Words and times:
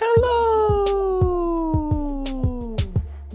Hello. 0.00 0.57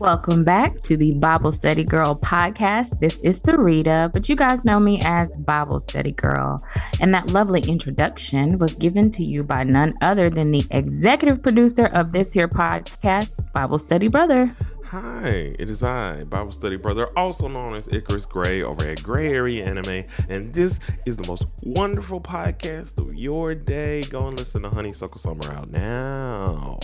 Welcome 0.03 0.43
back 0.43 0.81
to 0.81 0.97
the 0.97 1.13
Bible 1.13 1.53
Study 1.53 1.85
Girl 1.85 2.13
podcast. 2.13 2.99
This 2.99 3.15
is 3.21 3.41
Sarita, 3.41 4.11
but 4.11 4.27
you 4.27 4.35
guys 4.35 4.65
know 4.65 4.77
me 4.77 4.99
as 5.01 5.33
Bible 5.37 5.79
Study 5.79 6.11
Girl. 6.11 6.61
And 6.99 7.13
that 7.13 7.29
lovely 7.29 7.61
introduction 7.61 8.57
was 8.57 8.73
given 8.73 9.11
to 9.11 9.23
you 9.23 9.45
by 9.45 9.63
none 9.63 9.93
other 10.01 10.29
than 10.29 10.51
the 10.51 10.65
executive 10.71 11.41
producer 11.41 11.85
of 11.85 12.11
this 12.11 12.33
here 12.33 12.49
podcast, 12.49 13.49
Bible 13.53 13.79
Study 13.79 14.09
Brother. 14.09 14.53
Hi, 14.87 15.55
it 15.57 15.69
is 15.69 15.83
I, 15.83 16.25
Bible 16.25 16.51
Study 16.51 16.75
Brother, 16.75 17.07
also 17.17 17.47
known 17.47 17.73
as 17.73 17.87
Icarus 17.87 18.25
Gray 18.25 18.61
over 18.61 18.85
at 18.85 19.01
Gray 19.01 19.29
Area 19.29 19.65
Anime, 19.65 20.03
and 20.27 20.53
this 20.53 20.81
is 21.05 21.15
the 21.15 21.25
most 21.25 21.47
wonderful 21.61 22.19
podcast 22.19 22.97
of 22.97 23.15
your 23.15 23.55
day. 23.55 24.03
Go 24.03 24.27
and 24.27 24.37
listen 24.37 24.63
to 24.63 24.69
Honeysuckle 24.69 25.19
Summer 25.19 25.49
out 25.53 25.71
now. 25.71 26.77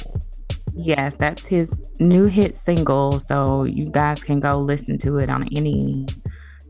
Yes, 0.76 1.16
that's 1.16 1.46
his 1.46 1.76
new 2.00 2.26
hit 2.26 2.58
single, 2.58 3.20
so 3.20 3.64
you 3.64 3.90
guys 3.90 4.24
can 4.24 4.40
go 4.40 4.60
listen 4.60 4.98
to 5.00 5.18
it 5.18 5.30
on 5.30 5.48
any 5.56 6.06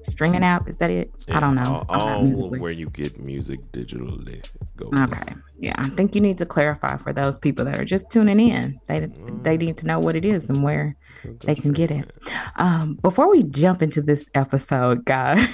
streaming 0.09 0.43
app. 0.43 0.67
Is 0.67 0.77
that 0.77 0.89
it? 0.89 1.11
I 1.27 1.39
don't 1.39 1.55
know. 1.55 1.85
All, 1.89 2.01
all 2.01 2.49
where 2.49 2.71
you 2.71 2.89
get 2.89 3.19
music 3.19 3.59
digitally. 3.71 4.43
Go. 4.75 4.87
Okay. 4.87 5.05
Listen. 5.05 5.43
Yeah, 5.57 5.75
I 5.77 5.89
think 5.89 6.15
you 6.15 6.21
need 6.21 6.37
to 6.37 6.45
clarify 6.45 6.97
for 6.97 7.13
those 7.13 7.37
people 7.37 7.65
that 7.65 7.79
are 7.79 7.85
just 7.85 8.09
tuning 8.09 8.39
in. 8.39 8.79
They 8.87 9.01
mm. 9.01 9.43
they 9.43 9.57
need 9.57 9.77
to 9.77 9.85
know 9.85 9.99
what 9.99 10.15
it 10.15 10.25
is 10.25 10.49
and 10.49 10.63
where 10.63 10.95
they 11.41 11.55
can 11.55 11.73
get 11.73 11.91
it. 11.91 12.11
Um, 12.55 12.95
before 13.01 13.29
we 13.29 13.43
jump 13.43 13.81
into 13.81 14.01
this 14.01 14.25
episode, 14.33 15.05
guys, 15.05 15.47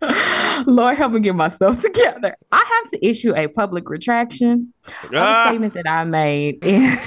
Lord 0.66 0.96
help 0.96 1.12
me 1.12 1.20
get 1.20 1.34
myself 1.34 1.80
together. 1.82 2.36
I 2.50 2.80
have 2.82 2.90
to 2.92 3.06
issue 3.06 3.34
a 3.34 3.48
public 3.48 3.88
retraction 3.88 4.72
of 5.04 5.12
a 5.12 5.44
statement 5.46 5.74
that 5.74 5.88
I 5.88 6.04
made. 6.04 6.58
In- 6.64 6.98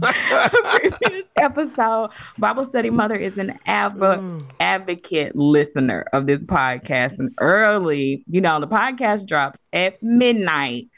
previous 0.00 1.26
episode, 1.36 2.10
Bible 2.38 2.64
Study 2.64 2.90
Mother 2.90 3.16
is 3.16 3.38
an 3.38 3.58
av- 3.66 3.94
mm. 3.94 4.42
advocate 4.60 5.34
listener 5.34 6.04
of 6.12 6.26
this 6.26 6.40
podcast. 6.44 7.18
And 7.18 7.32
early, 7.38 8.24
you 8.28 8.40
know, 8.40 8.60
the 8.60 8.68
podcast 8.68 9.26
drops 9.26 9.60
at 9.72 10.02
midnight. 10.02 10.88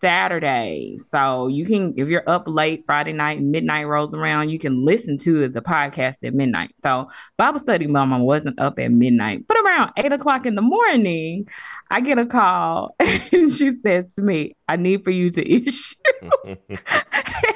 Saturday. 0.00 0.96
So 1.10 1.48
you 1.48 1.64
can, 1.66 1.94
if 1.96 2.08
you're 2.08 2.28
up 2.28 2.44
late 2.46 2.84
Friday 2.86 3.12
night, 3.12 3.40
midnight 3.40 3.86
rolls 3.86 4.14
around, 4.14 4.50
you 4.50 4.58
can 4.58 4.80
listen 4.80 5.18
to 5.18 5.48
the 5.48 5.60
podcast 5.60 6.16
at 6.22 6.34
midnight. 6.34 6.74
So 6.82 7.08
Bible 7.36 7.58
study 7.58 7.86
mama 7.86 8.22
wasn't 8.22 8.58
up 8.58 8.78
at 8.78 8.90
midnight, 8.90 9.46
but 9.46 9.58
around 9.58 9.92
eight 9.96 10.12
o'clock 10.12 10.46
in 10.46 10.54
the 10.54 10.62
morning, 10.62 11.48
I 11.90 12.00
get 12.00 12.18
a 12.18 12.26
call 12.26 12.94
and 13.00 13.52
she 13.52 13.72
says 13.72 14.06
to 14.16 14.22
me, 14.22 14.56
I 14.68 14.76
need 14.76 15.04
for 15.04 15.10
you 15.10 15.30
to 15.30 15.52
issue 15.52 15.96
an 16.44 16.56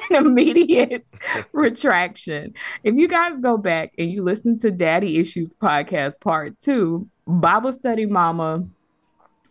immediate 0.09 1.09
retraction. 1.51 2.53
If 2.83 2.95
you 2.95 3.07
guys 3.07 3.39
go 3.39 3.57
back 3.57 3.91
and 3.97 4.11
you 4.11 4.23
listen 4.23 4.59
to 4.59 4.71
Daddy 4.71 5.17
Issues 5.19 5.53
podcast 5.55 6.19
part 6.21 6.59
two, 6.59 7.07
Bible 7.27 7.71
study 7.71 8.05
mama 8.05 8.67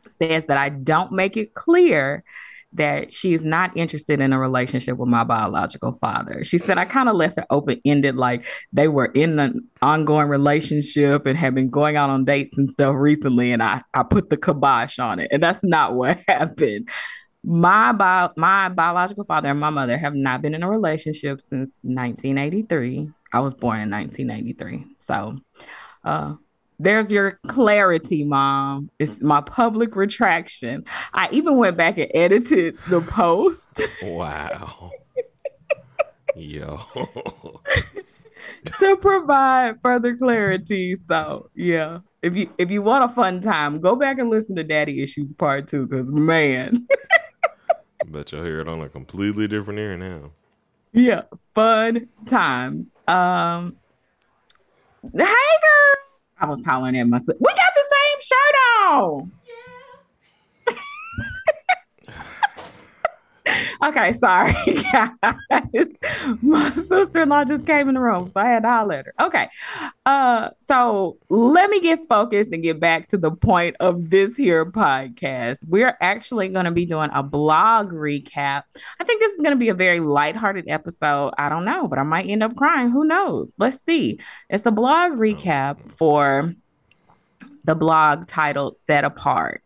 says 0.06 0.44
that 0.46 0.58
I 0.58 0.68
don't 0.68 1.12
make 1.12 1.36
it 1.36 1.54
clear 1.54 2.24
that 2.74 3.14
she's 3.14 3.42
not 3.42 3.76
interested 3.76 4.20
in 4.20 4.32
a 4.32 4.38
relationship 4.38 4.96
with 4.96 5.08
my 5.08 5.24
biological 5.24 5.92
father. 5.92 6.44
She 6.44 6.58
said 6.58 6.76
I 6.76 6.84
kind 6.84 7.08
of 7.08 7.16
left 7.16 7.38
it 7.38 7.44
open 7.50 7.80
ended, 7.84 8.16
like 8.16 8.44
they 8.72 8.88
were 8.88 9.06
in 9.06 9.38
an 9.38 9.68
ongoing 9.80 10.28
relationship 10.28 11.26
and 11.26 11.38
have 11.38 11.54
been 11.54 11.70
going 11.70 11.96
out 11.96 12.10
on 12.10 12.24
dates 12.24 12.58
and 12.58 12.70
stuff 12.70 12.94
recently, 12.96 13.52
and 13.52 13.62
I 13.62 13.82
I 13.94 14.02
put 14.02 14.30
the 14.30 14.36
kibosh 14.36 14.98
on 14.98 15.20
it, 15.20 15.28
and 15.30 15.42
that's 15.42 15.60
not 15.62 15.94
what 15.94 16.18
happened. 16.28 16.88
My 17.46 17.92
bio, 17.92 18.30
my 18.36 18.70
biological 18.70 19.24
father 19.24 19.50
and 19.50 19.60
my 19.60 19.70
mother 19.70 19.98
have 19.98 20.14
not 20.14 20.42
been 20.42 20.54
in 20.54 20.62
a 20.62 20.70
relationship 20.70 21.40
since 21.40 21.70
1983. 21.82 23.08
I 23.32 23.40
was 23.40 23.54
born 23.54 23.80
in 23.80 23.90
1983, 23.90 24.84
so. 24.98 25.36
Uh, 26.02 26.34
there's 26.84 27.10
your 27.10 27.40
clarity, 27.48 28.24
mom. 28.24 28.90
It's 28.98 29.20
my 29.20 29.40
public 29.40 29.96
retraction. 29.96 30.84
I 31.12 31.28
even 31.32 31.56
went 31.56 31.76
back 31.76 31.98
and 31.98 32.10
edited 32.14 32.78
the 32.88 33.00
post. 33.00 33.68
Wow. 34.02 34.90
Yo. 36.36 36.80
to 38.78 38.96
provide 38.96 39.80
further 39.82 40.16
clarity. 40.16 40.96
So 41.06 41.50
yeah. 41.54 42.00
If 42.22 42.36
you 42.36 42.50
if 42.58 42.70
you 42.70 42.82
want 42.82 43.10
a 43.10 43.14
fun 43.14 43.40
time, 43.40 43.80
go 43.80 43.96
back 43.96 44.18
and 44.18 44.30
listen 44.30 44.56
to 44.56 44.64
Daddy 44.64 45.02
Issues 45.02 45.34
Part 45.34 45.68
Two, 45.68 45.86
because 45.86 46.10
man. 46.10 46.86
Bet 48.06 48.32
you'll 48.32 48.44
hear 48.44 48.60
it 48.60 48.68
on 48.68 48.80
a 48.80 48.88
completely 48.88 49.48
different 49.48 49.78
ear 49.78 49.96
now. 49.96 50.32
Yeah, 50.92 51.22
fun 51.54 52.08
times. 52.26 52.94
Um 53.06 53.78
Hey 55.02 55.18
girl. 55.18 56.13
I 56.44 56.46
was 56.46 56.62
hollering 56.62 56.94
at 56.96 57.08
myself. 57.08 57.38
We 57.40 57.52
got 57.54 57.72
the 57.74 57.84
same 57.94 58.20
shirt 58.20 58.92
on. 58.92 59.32
Okay, 63.82 64.12
sorry, 64.14 64.52
guys. 64.92 65.86
My 66.42 66.70
sister-in-law 66.70 67.44
just 67.44 67.66
came 67.66 67.88
in 67.88 67.94
the 67.94 68.00
room, 68.00 68.28
so 68.28 68.40
I 68.40 68.46
had 68.46 68.62
to 68.62 68.68
holler 68.68 68.94
at 68.94 69.06
her. 69.06 69.14
Okay, 69.20 69.48
uh, 70.06 70.50
so 70.60 71.18
let 71.28 71.70
me 71.70 71.80
get 71.80 72.06
focused 72.08 72.52
and 72.52 72.62
get 72.62 72.80
back 72.80 73.06
to 73.08 73.18
the 73.18 73.30
point 73.30 73.76
of 73.80 74.10
this 74.10 74.36
here 74.36 74.64
podcast. 74.66 75.58
We're 75.66 75.96
actually 76.00 76.48
going 76.48 76.66
to 76.66 76.70
be 76.70 76.86
doing 76.86 77.10
a 77.12 77.22
blog 77.22 77.92
recap. 77.92 78.62
I 79.00 79.04
think 79.04 79.20
this 79.20 79.32
is 79.32 79.40
going 79.40 79.52
to 79.52 79.56
be 79.56 79.68
a 79.68 79.74
very 79.74 80.00
lighthearted 80.00 80.68
episode. 80.68 81.32
I 81.38 81.48
don't 81.48 81.64
know, 81.64 81.88
but 81.88 81.98
I 81.98 82.02
might 82.02 82.28
end 82.28 82.42
up 82.42 82.56
crying. 82.56 82.90
Who 82.90 83.04
knows? 83.04 83.52
Let's 83.58 83.82
see. 83.84 84.20
It's 84.48 84.66
a 84.66 84.70
blog 84.70 85.12
recap 85.12 85.78
for 85.96 86.54
the 87.64 87.74
blog 87.74 88.26
titled 88.26 88.76
"Set 88.76 89.04
Apart." 89.04 89.62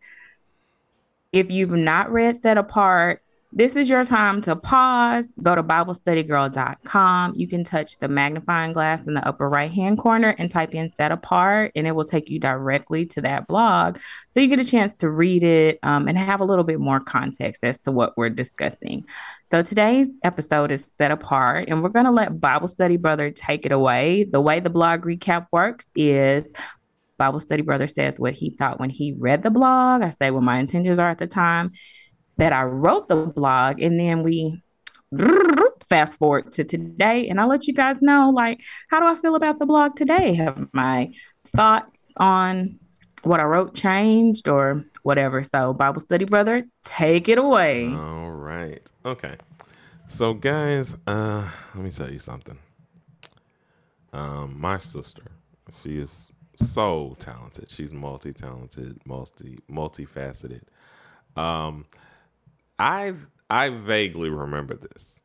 If 1.33 1.51
you've 1.51 1.73
not 1.73 2.11
read 2.11 2.41
Set 2.41 2.57
Apart, 2.57 3.23
this 3.59 3.75
is 3.75 3.91
your 3.91 4.05
time 4.05 4.41
to 4.41 4.55
pause. 4.55 5.33
Go 5.43 5.57
to 5.57 5.65
BibleStudyGirl.com. 5.65 7.35
You 7.35 7.49
can 7.49 7.65
touch 7.65 7.99
the 7.99 8.07
magnifying 8.07 8.71
glass 8.71 9.09
in 9.09 9.15
the 9.15 9.27
upper 9.27 9.49
right 9.49 9.73
hand 9.73 9.99
corner 9.99 10.33
and 10.39 10.49
type 10.49 10.77
in 10.77 10.93
set 10.93 11.11
apart, 11.11 11.73
and 11.75 11.85
it 11.85 11.91
will 11.91 12.05
take 12.05 12.31
you 12.31 12.39
directly 12.39 13.05
to 13.07 13.21
that 13.23 13.49
blog. 13.49 13.99
So 14.31 14.39
you 14.39 14.47
get 14.47 14.61
a 14.61 14.65
chance 14.65 14.95
to 14.99 15.11
read 15.11 15.43
it 15.43 15.81
um, 15.83 16.07
and 16.07 16.17
have 16.17 16.41
a 16.41 16.45
little 16.45 16.63
bit 16.63 16.79
more 16.79 17.01
context 17.01 17.65
as 17.65 17.81
to 17.81 17.91
what 17.91 18.17
we're 18.17 18.31
discussing. 18.31 19.05
So 19.51 19.61
today's 19.63 20.07
episode 20.23 20.71
is 20.71 20.87
set 20.97 21.11
apart, 21.11 21.65
and 21.67 21.83
we're 21.83 21.89
going 21.89 22.05
to 22.05 22.13
let 22.13 22.41
Bible 22.41 22.69
Study 22.69 22.97
Brother 22.97 23.33
take 23.33 23.67
it 23.67 23.73
away. 23.73 24.23
The 24.23 24.41
way 24.41 24.61
the 24.61 24.71
blog 24.71 25.03
recap 25.03 25.49
works 25.51 25.87
is 25.97 26.47
Bible 27.17 27.41
Study 27.41 27.63
Brother 27.63 27.89
says 27.89 28.21
what 28.21 28.35
he 28.35 28.51
thought 28.51 28.79
when 28.79 28.91
he 28.91 29.17
read 29.19 29.43
the 29.43 29.51
blog. 29.51 30.03
I 30.03 30.11
say 30.11 30.31
what 30.31 30.45
my 30.45 30.61
intentions 30.61 31.01
are 31.01 31.11
at 31.11 31.19
the 31.19 31.27
time 31.27 31.73
that 32.39 32.53
I 32.53 32.63
wrote 32.63 33.09
the 33.09 33.27
blog, 33.27 33.81
and 33.81 33.99
then 33.99 34.23
we 34.23 34.63
fast 35.89 36.19
forward 36.19 36.53
to 36.53 36.65
today, 36.65 37.29
and 37.29 37.41
I'll 37.41 37.49
let 37.49 37.67
you 37.67 37.75
guys 37.75 38.03
know 38.03 38.31
like 38.31 38.61
how 38.89 39.01
do 39.01 39.07
I 39.07 39.15
feel 39.17 39.35
about 39.35 39.59
the 39.59 39.67
blog 39.67 39.97
today? 39.97 40.35
Have 40.35 40.69
my 40.73 41.13
thoughts 41.55 42.13
on 42.17 42.79
what 43.23 43.41
I 43.41 43.45
wrote 43.45 43.75
changed 43.75 44.49
or 44.49 44.85
whatever? 45.03 45.43
So, 45.43 45.73
Bible 45.73 46.01
study, 46.01 46.25
brother, 46.25 46.67
take 46.85 47.29
it 47.29 47.39
away. 47.39 47.87
All 47.93 48.31
right. 48.31 48.91
Okay. 49.05 49.37
So, 50.09 50.35
guys, 50.35 50.97
uh, 51.07 51.51
let 51.75 51.85
me 51.85 51.91
tell 51.91 52.11
you 52.11 52.19
something. 52.19 52.59
Um, 54.13 54.59
my 54.59 54.79
sister, 54.79 55.23
she 55.71 55.99
is 55.99 56.33
so 56.57 57.15
talented. 57.19 57.71
She's 57.71 57.93
multi-talented, 57.93 59.01
multi 59.07 59.59
multifaceted. 59.71 60.63
Um, 61.37 61.87
I 62.79 63.15
I 63.51 63.71
vaguely 63.71 64.31
remember 64.31 64.75
this, 64.75 65.21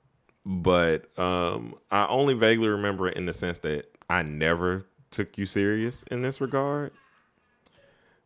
but 0.45 1.17
um, 1.19 1.75
I 1.91 2.07
only 2.07 2.33
vaguely 2.33 2.69
remember 2.69 3.09
it 3.09 3.17
in 3.17 3.25
the 3.25 3.33
sense 3.33 3.59
that 3.59 3.87
I 4.09 4.23
never 4.23 4.85
took 5.11 5.37
you 5.37 5.45
serious 5.45 6.03
in 6.09 6.21
this 6.21 6.41
regard. 6.41 6.91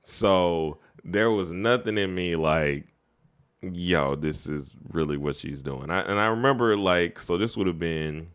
So 0.03 0.79
there 1.03 1.31
was 1.31 1.51
nothing 1.51 1.97
in 1.97 2.13
me 2.15 2.35
like, 2.35 2.85
yo, 3.61 4.15
this 4.15 4.45
is 4.45 4.75
really 4.89 5.17
what 5.17 5.37
she's 5.37 5.61
doing. 5.61 5.89
I, 5.89 6.01
and 6.01 6.19
I 6.19 6.27
remember 6.27 6.77
like, 6.77 7.19
so 7.19 7.37
this 7.37 7.57
would 7.57 7.67
have 7.67 7.79
been 7.79 8.27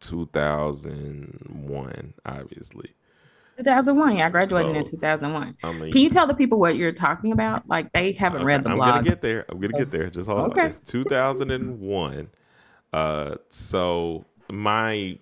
2001, 0.00 2.14
obviously. 2.24 2.94
2001. 3.58 4.16
Yeah, 4.16 4.26
I 4.26 4.30
graduated 4.30 4.72
so, 4.72 4.78
in 4.78 4.84
2001. 4.84 5.56
I 5.62 5.72
mean, 5.72 5.92
Can 5.92 6.00
you 6.00 6.10
tell 6.10 6.26
the 6.26 6.34
people 6.34 6.58
what 6.58 6.76
you're 6.76 6.92
talking 6.92 7.32
about? 7.32 7.68
Like 7.68 7.92
they 7.92 8.12
haven't 8.12 8.44
read 8.44 8.64
the 8.64 8.70
I'm 8.70 8.76
blog. 8.76 8.88
I'm 8.88 8.94
gonna 8.96 9.08
get 9.08 9.20
there. 9.20 9.44
I'm 9.48 9.60
gonna 9.60 9.78
get 9.78 9.90
there. 9.90 10.10
Just 10.10 10.28
hold 10.28 10.52
okay. 10.52 10.62
on. 10.62 10.66
It's 10.68 10.80
2001. 10.80 12.30
Uh, 12.92 13.36
so 13.50 14.24
my 14.50 15.18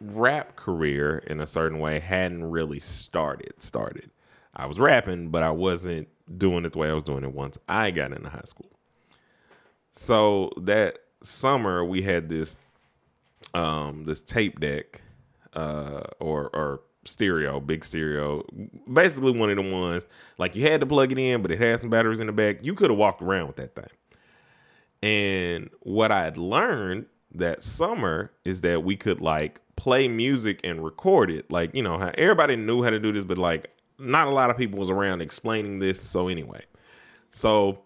rap 0.00 0.56
career, 0.56 1.18
in 1.18 1.40
a 1.40 1.46
certain 1.46 1.78
way, 1.78 1.98
hadn't 1.98 2.44
really 2.44 2.80
started. 2.80 3.62
Started. 3.62 4.10
I 4.54 4.66
was 4.66 4.78
rapping, 4.78 5.30
but 5.30 5.42
I 5.42 5.50
wasn't 5.50 6.08
doing 6.36 6.64
it 6.64 6.72
the 6.72 6.78
way 6.78 6.90
I 6.90 6.94
was 6.94 7.04
doing 7.04 7.24
it 7.24 7.32
once 7.32 7.58
I 7.68 7.90
got 7.90 8.12
into 8.12 8.28
high 8.28 8.42
school. 8.44 8.70
So 9.92 10.52
that 10.58 10.98
summer 11.22 11.84
we 11.84 12.02
had 12.02 12.28
this 12.28 12.58
um 13.54 14.04
this 14.04 14.22
tape 14.22 14.60
deck 14.60 15.02
uh 15.54 16.02
or 16.20 16.48
or 16.54 16.80
stereo, 17.04 17.60
big 17.60 17.84
stereo. 17.84 18.44
Basically 18.92 19.38
one 19.38 19.50
of 19.50 19.56
the 19.56 19.72
ones 19.72 20.06
like 20.38 20.56
you 20.56 20.64
had 20.64 20.80
to 20.80 20.86
plug 20.86 21.12
it 21.12 21.18
in, 21.18 21.42
but 21.42 21.50
it 21.50 21.60
had 21.60 21.80
some 21.80 21.90
batteries 21.90 22.20
in 22.20 22.26
the 22.26 22.32
back. 22.32 22.58
You 22.62 22.74
could 22.74 22.90
have 22.90 22.98
walked 22.98 23.22
around 23.22 23.46
with 23.46 23.56
that 23.56 23.74
thing. 23.74 23.90
And 25.02 25.70
what 25.80 26.10
I 26.10 26.24
had 26.24 26.36
learned 26.36 27.06
that 27.34 27.62
summer 27.62 28.32
is 28.44 28.62
that 28.62 28.82
we 28.82 28.96
could 28.96 29.20
like 29.20 29.60
play 29.76 30.08
music 30.08 30.60
and 30.64 30.84
record 30.84 31.30
it. 31.30 31.50
Like, 31.50 31.74
you 31.74 31.82
know, 31.82 31.96
everybody 32.16 32.56
knew 32.56 32.82
how 32.82 32.90
to 32.90 32.98
do 32.98 33.12
this, 33.12 33.24
but 33.24 33.38
like 33.38 33.70
not 33.98 34.28
a 34.28 34.30
lot 34.30 34.50
of 34.50 34.56
people 34.56 34.78
was 34.78 34.90
around 34.90 35.20
explaining 35.20 35.78
this. 35.78 36.00
So 36.00 36.28
anyway, 36.28 36.64
so 37.30 37.82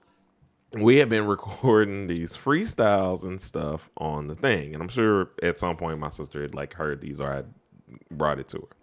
we 0.72 0.96
have 0.96 1.08
been 1.08 1.26
recording 1.26 2.06
these 2.06 2.34
freestyles 2.34 3.24
and 3.24 3.40
stuff 3.40 3.90
on 3.96 4.26
the 4.26 4.34
thing. 4.34 4.74
And 4.74 4.82
I'm 4.82 4.88
sure 4.88 5.30
at 5.42 5.58
some 5.58 5.76
point 5.76 5.98
my 5.98 6.10
sister 6.10 6.42
had 6.42 6.54
like 6.54 6.74
heard 6.74 7.00
these 7.00 7.20
or 7.20 7.32
I 7.32 7.42
brought 8.10 8.38
it 8.38 8.48
to 8.48 8.58
her. 8.58 8.76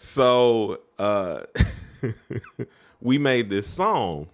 So 0.00 0.78
uh 0.96 1.40
we 3.00 3.18
made 3.18 3.50
this 3.50 3.66
song 3.66 4.28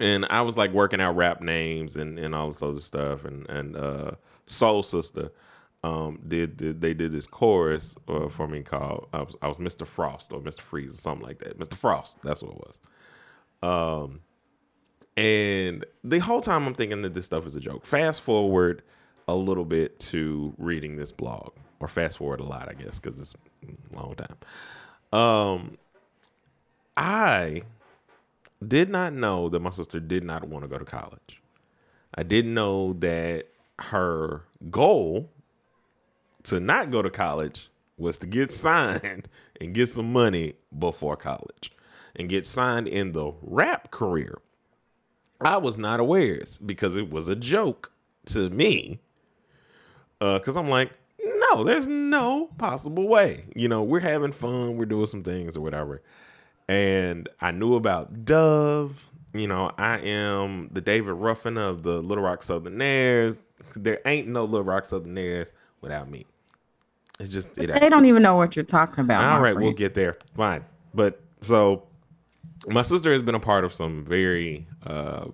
and 0.00 0.26
I 0.28 0.42
was 0.42 0.56
like 0.56 0.72
working 0.72 1.00
out 1.00 1.14
rap 1.14 1.40
names 1.40 1.94
and, 1.94 2.18
and 2.18 2.34
all 2.34 2.48
this 2.48 2.60
other 2.60 2.80
stuff 2.80 3.24
and 3.24 3.48
and 3.48 3.76
uh 3.76 4.10
Soul 4.46 4.82
Sister 4.82 5.30
um 5.84 6.18
did, 6.26 6.56
did 6.56 6.80
they 6.80 6.94
did 6.94 7.12
this 7.12 7.28
chorus 7.28 7.94
uh, 8.08 8.28
for 8.28 8.48
me 8.48 8.64
called 8.64 9.06
I 9.12 9.22
was 9.22 9.36
I 9.40 9.46
was 9.46 9.58
Mr. 9.58 9.86
Frost 9.86 10.32
or 10.32 10.40
Mr. 10.40 10.62
Freeze 10.62 10.94
or 10.94 11.00
something 11.00 11.24
like 11.24 11.38
that. 11.38 11.56
Mr. 11.56 11.74
Frost, 11.74 12.20
that's 12.20 12.42
what 12.42 12.56
it 12.56 12.58
was. 12.58 12.80
Um 13.62 14.20
and 15.16 15.86
the 16.02 16.18
whole 16.18 16.40
time 16.40 16.66
I'm 16.66 16.74
thinking 16.74 17.02
that 17.02 17.14
this 17.14 17.26
stuff 17.26 17.46
is 17.46 17.54
a 17.54 17.60
joke. 17.60 17.86
Fast 17.86 18.20
forward 18.20 18.82
a 19.28 19.34
little 19.36 19.64
bit 19.64 20.00
to 20.00 20.54
reading 20.58 20.96
this 20.96 21.12
blog, 21.12 21.52
or 21.80 21.88
fast 21.88 22.18
forward 22.18 22.40
a 22.40 22.44
lot, 22.44 22.68
I 22.68 22.74
guess, 22.74 23.00
because 23.00 23.18
it's 23.18 23.34
a 23.92 23.96
long 23.96 24.14
time. 24.14 25.18
Um, 25.18 25.78
I 26.96 27.62
did 28.66 28.90
not 28.90 29.14
know 29.14 29.48
that 29.48 29.60
my 29.60 29.70
sister 29.70 29.98
did 29.98 30.22
not 30.22 30.46
want 30.46 30.64
to 30.64 30.68
go 30.68 30.78
to 30.78 30.84
college. 30.84 31.40
I 32.14 32.22
didn't 32.22 32.54
know 32.54 32.92
that 32.94 33.46
her 33.78 34.42
goal 34.70 35.30
to 36.44 36.60
not 36.60 36.90
go 36.90 37.02
to 37.02 37.10
college 37.10 37.68
was 37.96 38.18
to 38.18 38.26
get 38.26 38.52
signed 38.52 39.28
and 39.60 39.74
get 39.74 39.88
some 39.88 40.12
money 40.12 40.54
before 40.78 41.16
college 41.16 41.72
and 42.16 42.28
get 42.28 42.44
signed 42.44 42.88
in 42.88 43.12
the 43.12 43.32
rap 43.42 43.90
career. 43.90 44.38
I 45.40 45.56
was 45.56 45.78
not 45.78 46.00
aware 46.00 46.42
because 46.64 46.96
it 46.96 47.10
was 47.10 47.28
a 47.28 47.36
joke 47.36 47.92
to 48.26 48.50
me. 48.50 49.00
Uh, 50.20 50.38
cause 50.38 50.56
I'm 50.56 50.68
like, 50.68 50.92
no, 51.50 51.64
there's 51.64 51.86
no 51.86 52.46
possible 52.58 53.08
way. 53.08 53.44
You 53.54 53.68
know, 53.68 53.82
we're 53.82 54.00
having 54.00 54.32
fun, 54.32 54.76
we're 54.76 54.86
doing 54.86 55.06
some 55.06 55.22
things 55.22 55.56
or 55.56 55.60
whatever. 55.60 56.02
And 56.68 57.28
I 57.40 57.50
knew 57.50 57.74
about 57.74 58.24
Dove. 58.24 59.08
You 59.32 59.46
know, 59.46 59.70
I 59.78 59.98
am 59.98 60.68
the 60.72 60.80
David 60.80 61.12
Ruffin 61.12 61.56
of 61.56 61.82
the 61.82 62.00
Little 62.00 62.24
Rock 62.24 62.42
Southerners. 62.42 63.42
There 63.76 64.00
ain't 64.04 64.28
no 64.28 64.44
Little 64.44 64.64
Rock 64.64 64.84
Southerners 64.84 65.52
without 65.80 66.10
me. 66.10 66.26
It's 67.20 67.30
just 67.30 67.56
it 67.58 67.70
they 67.78 67.88
don't 67.88 68.06
even 68.06 68.22
know 68.22 68.34
what 68.34 68.56
you're 68.56 68.64
talking 68.64 69.04
about. 69.04 69.22
All 69.22 69.40
right, 69.40 69.52
friend. 69.52 69.64
we'll 69.64 69.74
get 69.74 69.94
there. 69.94 70.16
Fine. 70.34 70.64
But 70.94 71.20
so 71.40 71.84
my 72.66 72.82
sister 72.82 73.12
has 73.12 73.22
been 73.22 73.34
a 73.34 73.40
part 73.40 73.64
of 73.64 73.74
some 73.74 74.04
very 74.04 74.66
uh, 74.84 75.26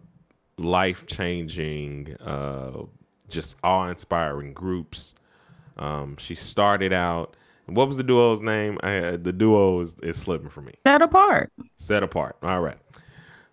life 0.58 1.06
changing, 1.06 2.16
uh, 2.16 2.84
just 3.28 3.56
awe 3.62 3.88
inspiring 3.88 4.52
groups. 4.52 5.14
Um, 5.76 6.16
she 6.16 6.34
started 6.34 6.92
out. 6.92 7.36
What 7.66 7.88
was 7.88 7.96
the 7.96 8.04
duo's 8.04 8.42
name? 8.42 8.78
I, 8.82 9.16
the 9.16 9.32
duo 9.32 9.80
is, 9.80 9.96
is 10.02 10.16
slipping 10.16 10.50
for 10.50 10.60
me. 10.60 10.74
Set 10.86 11.02
apart. 11.02 11.52
Set 11.78 12.02
apart. 12.02 12.36
All 12.42 12.60
right. 12.60 12.78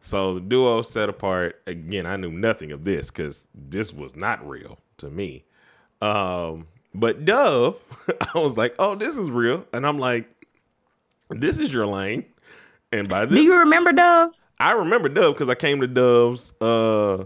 So 0.02 0.36
the 0.36 0.42
duo 0.42 0.82
set 0.84 1.10
apart. 1.10 1.62
Again, 1.66 2.06
I 2.06 2.16
knew 2.18 2.32
nothing 2.32 2.72
of 2.72 2.84
this 2.84 3.10
because 3.10 3.48
this 3.56 3.92
was 3.92 4.16
not 4.16 4.48
real 4.48 4.78
to 4.98 5.10
me. 5.10 5.46
Um, 6.02 6.68
but 6.94 7.26
Dove, 7.26 7.80
I 8.36 8.38
was 8.38 8.58
like, 8.58 8.76
oh, 8.78 8.96
this 8.96 9.18
is 9.18 9.32
real. 9.32 9.66
And 9.74 9.88
I'm 9.88 9.98
like, 9.98 10.30
this 11.30 11.58
is 11.58 11.74
your 11.74 11.88
lane. 11.88 12.26
And 12.92 13.10
by 13.10 13.26
this, 13.26 13.36
do 13.36 13.42
you 13.42 13.58
remember 13.60 13.92
Dove? 13.92 14.34
I 14.60 14.74
remember 14.74 15.10
Dove 15.10 15.34
because 15.34 15.50
I 15.50 15.56
came 15.56 15.82
to 15.82 15.88
Dove's. 15.88 16.54
Uh, 16.62 17.26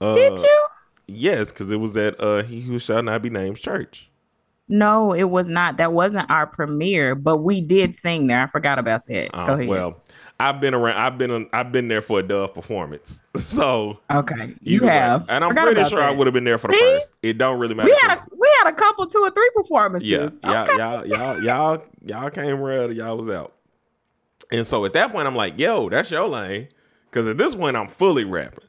uh, 0.00 0.14
Did 0.14 0.38
you? 0.38 0.66
Yes, 1.06 1.52
because 1.52 1.70
it 1.70 1.76
was 1.76 1.96
at 1.96 2.18
uh, 2.18 2.42
He 2.42 2.62
Who 2.62 2.78
Shall 2.78 3.02
Not 3.02 3.20
Be 3.22 3.30
Named 3.30 3.56
Church. 3.56 4.08
No, 4.68 5.12
it 5.12 5.24
was 5.24 5.46
not. 5.46 5.76
That 5.76 5.92
wasn't 5.92 6.30
our 6.30 6.46
premiere, 6.46 7.14
but 7.14 7.38
we 7.38 7.60
did 7.60 7.94
sing 7.94 8.26
there. 8.26 8.40
I 8.40 8.46
forgot 8.46 8.78
about 8.78 9.06
that. 9.06 9.30
Uh, 9.34 9.46
Go 9.46 9.52
ahead. 9.54 9.68
Well, 9.68 10.00
I've 10.40 10.60
been 10.60 10.74
around. 10.74 10.96
I've 10.96 11.18
been. 11.18 11.30
On, 11.30 11.48
I've 11.52 11.70
been 11.70 11.88
there 11.88 12.02
for 12.02 12.20
a 12.20 12.22
Dove 12.22 12.54
performance. 12.54 13.22
So 13.36 14.00
okay, 14.12 14.54
you, 14.62 14.80
you 14.80 14.86
have, 14.86 15.26
and 15.28 15.44
I'm 15.44 15.50
forgot 15.50 15.66
pretty 15.66 15.88
sure 15.88 16.00
that. 16.00 16.08
I 16.08 16.12
would 16.12 16.26
have 16.26 16.34
been 16.34 16.44
there 16.44 16.58
for 16.58 16.68
the 16.68 16.74
See? 16.74 16.80
first. 16.80 17.12
It 17.22 17.38
don't 17.38 17.58
really 17.58 17.74
matter. 17.74 17.88
We 17.88 17.98
had 18.02 18.16
a, 18.16 18.20
we 18.36 18.50
had 18.58 18.72
a 18.72 18.72
couple, 18.72 19.06
two 19.06 19.20
or 19.20 19.30
three 19.30 19.50
performances. 19.54 20.08
Yeah, 20.08 20.18
okay. 20.18 20.76
y'all, 20.76 21.06
y'all, 21.06 21.06
y'all, 21.06 21.42
y'all, 21.42 21.82
y'all 22.04 22.30
came 22.30 22.60
around. 22.60 22.96
Y'all 22.96 23.16
was 23.16 23.28
out. 23.28 23.54
And 24.50 24.66
so 24.66 24.84
at 24.84 24.92
that 24.94 25.12
point, 25.12 25.26
I'm 25.26 25.36
like, 25.36 25.58
yo, 25.58 25.88
that's 25.88 26.10
your 26.10 26.28
lane. 26.28 26.68
Because 27.10 27.28
at 27.28 27.38
this 27.38 27.54
point, 27.54 27.76
I'm 27.76 27.88
fully 27.88 28.24
rapping. 28.24 28.64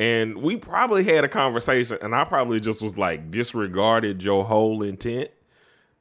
And 0.00 0.38
we 0.38 0.56
probably 0.56 1.04
had 1.04 1.24
a 1.24 1.28
conversation, 1.28 1.98
and 2.00 2.14
I 2.14 2.24
probably 2.24 2.58
just 2.58 2.80
was 2.80 2.96
like 2.96 3.30
disregarded 3.30 4.22
your 4.22 4.44
whole 4.46 4.82
intent 4.82 5.28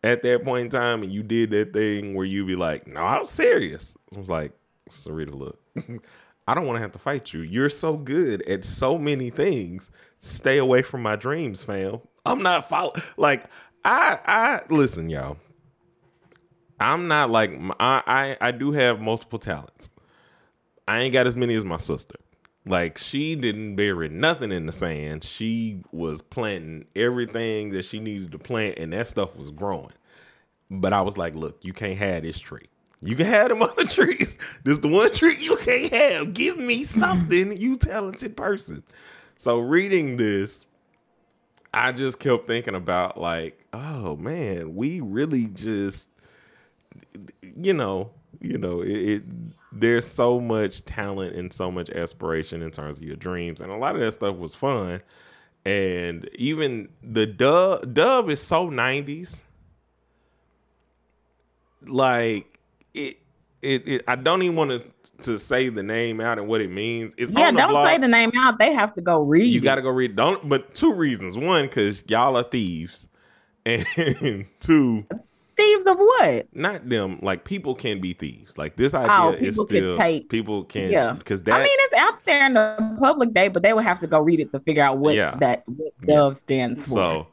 at 0.01 0.23
that 0.23 0.45
point 0.45 0.65
in 0.65 0.69
time. 0.69 1.03
And 1.03 1.11
you 1.11 1.21
did 1.21 1.51
that 1.51 1.73
thing 1.73 2.15
where 2.15 2.25
you 2.25 2.45
be 2.45 2.55
like, 2.55 2.87
no, 2.87 3.01
I'm 3.01 3.25
serious. 3.25 3.93
I 4.15 4.19
was 4.19 4.29
like, 4.29 4.53
Sarita, 4.89 5.35
look, 5.35 5.59
I 6.47 6.55
don't 6.55 6.65
want 6.65 6.77
to 6.77 6.81
have 6.81 6.93
to 6.93 6.99
fight 6.99 7.33
you. 7.33 7.41
You're 7.41 7.69
so 7.69 7.97
good 7.97 8.41
at 8.47 8.63
so 8.63 8.97
many 8.97 9.29
things. 9.29 9.91
Stay 10.21 10.59
away 10.59 10.81
from 10.81 11.01
my 11.01 11.17
dreams, 11.17 11.61
fam. 11.61 11.99
I'm 12.25 12.41
not 12.41 12.69
follow 12.69 12.93
like 13.17 13.45
I 13.83 14.19
I 14.25 14.61
listen, 14.69 15.09
y'all. 15.09 15.37
I'm 16.79 17.09
not 17.09 17.29
like 17.29 17.51
I, 17.79 18.01
I 18.07 18.37
I 18.39 18.51
do 18.51 18.71
have 18.71 19.01
multiple 19.01 19.39
talents. 19.39 19.89
I 20.87 20.99
ain't 20.99 21.13
got 21.13 21.27
as 21.27 21.35
many 21.35 21.53
as 21.55 21.65
my 21.65 21.77
sister. 21.77 22.15
Like 22.65 22.97
she 22.97 23.35
didn't 23.35 23.75
bury 23.75 24.09
nothing 24.09 24.51
in 24.51 24.65
the 24.65 24.71
sand. 24.71 25.23
She 25.23 25.81
was 25.91 26.21
planting 26.21 26.85
everything 26.95 27.69
that 27.69 27.85
she 27.85 27.99
needed 27.99 28.31
to 28.33 28.39
plant, 28.39 28.77
and 28.77 28.93
that 28.93 29.07
stuff 29.07 29.37
was 29.37 29.51
growing. 29.51 29.93
But 30.69 30.93
I 30.93 31.01
was 31.01 31.17
like, 31.17 31.35
look, 31.35 31.63
you 31.63 31.73
can't 31.73 31.97
have 31.97 32.23
this 32.23 32.39
tree. 32.39 32.67
You 33.01 33.15
can 33.15 33.25
have 33.25 33.49
them 33.49 33.61
other 33.63 33.85
trees. 33.85 34.37
This 34.63 34.73
is 34.73 34.79
the 34.81 34.87
one 34.89 35.13
tree 35.13 35.37
you 35.39 35.57
can't 35.57 35.91
have. 35.93 36.33
Give 36.33 36.57
me 36.57 36.83
something, 36.83 37.57
you 37.57 37.77
talented 37.77 38.37
person. 38.37 38.83
So 39.37 39.59
reading 39.59 40.17
this, 40.17 40.65
I 41.73 41.91
just 41.91 42.19
kept 42.19 42.45
thinking 42.45 42.75
about 42.75 43.19
like, 43.19 43.59
oh 43.73 44.15
man, 44.17 44.75
we 44.75 44.99
really 44.99 45.47
just 45.47 46.09
you 47.55 47.73
know, 47.73 48.11
you 48.41 48.57
know, 48.57 48.81
it, 48.81 48.89
it, 48.91 49.23
there's 49.71 50.07
so 50.07 50.39
much 50.39 50.83
talent 50.85 51.35
and 51.35 51.51
so 51.53 51.71
much 51.71 51.89
aspiration 51.89 52.61
in 52.61 52.71
terms 52.71 52.97
of 52.97 53.03
your 53.03 53.15
dreams, 53.15 53.61
and 53.61 53.71
a 53.71 53.77
lot 53.77 53.95
of 53.95 54.01
that 54.01 54.13
stuff 54.13 54.35
was 54.37 54.53
fun. 54.53 55.01
And 55.65 56.29
even 56.35 56.89
the 57.03 57.25
Dove 57.25 57.93
Dove 57.93 58.29
is 58.29 58.41
so 58.41 58.69
'90s, 58.69 59.41
like 61.85 62.59
it, 62.93 63.17
it, 63.61 63.87
it 63.87 64.01
I 64.07 64.15
don't 64.15 64.41
even 64.41 64.55
want 64.55 64.71
to 64.71 64.87
to 65.23 65.37
say 65.37 65.69
the 65.69 65.83
name 65.83 66.21
out 66.21 66.39
and 66.39 66.47
what 66.47 66.61
it 66.61 66.71
means. 66.71 67.13
It's 67.17 67.31
yeah, 67.31 67.51
don't 67.51 67.69
blog. 67.69 67.87
say 67.87 67.97
the 67.97 68.07
name 68.07 68.31
out. 68.37 68.57
They 68.57 68.73
have 68.73 68.93
to 68.93 69.01
go 69.01 69.21
read. 69.21 69.45
You 69.45 69.61
got 69.61 69.75
to 69.75 69.81
go 69.81 69.89
read. 69.89 70.15
Don't. 70.15 70.47
But 70.47 70.73
two 70.73 70.93
reasons. 70.93 71.37
One, 71.37 71.65
because 71.65 72.03
y'all 72.07 72.37
are 72.37 72.43
thieves, 72.43 73.07
and 73.65 74.45
two, 74.59 75.05
thieves 75.59 75.85
of 75.85 75.97
what? 75.99 76.47
Not 76.53 76.89
them. 76.89 77.19
Like 77.21 77.43
people 77.43 77.75
can 77.75 77.99
be 77.99 78.13
thieves. 78.13 78.57
Like 78.57 78.75
this 78.75 78.93
idea 78.93 79.11
oh, 79.11 79.31
is 79.31 79.55
still 79.55 79.97
take, 79.97 80.29
people 80.29 80.63
can. 80.63 80.91
Yeah, 80.91 81.13
because 81.13 81.43
that. 81.43 81.55
I 81.55 81.63
mean, 81.63 81.77
it's 81.79 81.93
out 81.95 82.23
there 82.25 82.45
in 82.45 82.53
the 82.53 82.95
public 82.99 83.33
day, 83.33 83.47
but 83.49 83.63
they 83.63 83.73
would 83.73 83.83
have 83.83 83.99
to 83.99 84.07
go 84.07 84.19
read 84.19 84.39
it 84.39 84.51
to 84.51 84.59
figure 84.59 84.83
out 84.83 84.97
what 84.97 85.15
yeah. 85.15 85.35
that 85.39 85.63
what 85.67 85.93
Dove 86.01 86.33
yeah. 86.33 86.37
stands 86.37 86.85
for. 86.85 86.93
So, 86.93 87.27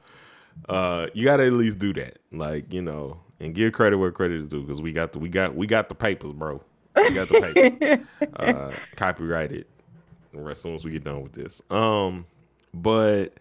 uh, 0.69 1.07
you 1.15 1.25
got 1.25 1.37
to 1.39 1.47
at 1.47 1.53
least 1.53 1.79
do 1.79 1.93
that. 1.95 2.19
Like 2.33 2.73
you 2.73 2.83
know, 2.83 3.21
and 3.41 3.55
give 3.55 3.73
credit 3.73 3.99
where 3.99 4.13
credit 4.13 4.41
is 4.41 4.49
due 4.49 4.63
because 4.63 4.83
we 4.83 4.93
got 4.93 5.13
the 5.13 5.19
we 5.19 5.29
got 5.29 5.55
we 5.55 5.67
got 5.67 5.89
the 5.89 5.95
papers, 5.95 6.33
bro. 6.33 6.63
We 6.97 7.11
got 7.11 7.29
the 7.29 7.41
papers. 7.41 8.07
uh, 8.37 8.73
copyrighted 8.97 9.67
as 10.51 10.61
soon 10.61 10.75
as 10.75 10.85
we 10.85 10.93
get 10.93 11.05
done 11.05 11.23
with 11.23 11.33
this. 11.33 11.63
Um, 11.71 12.27
but 12.75 13.35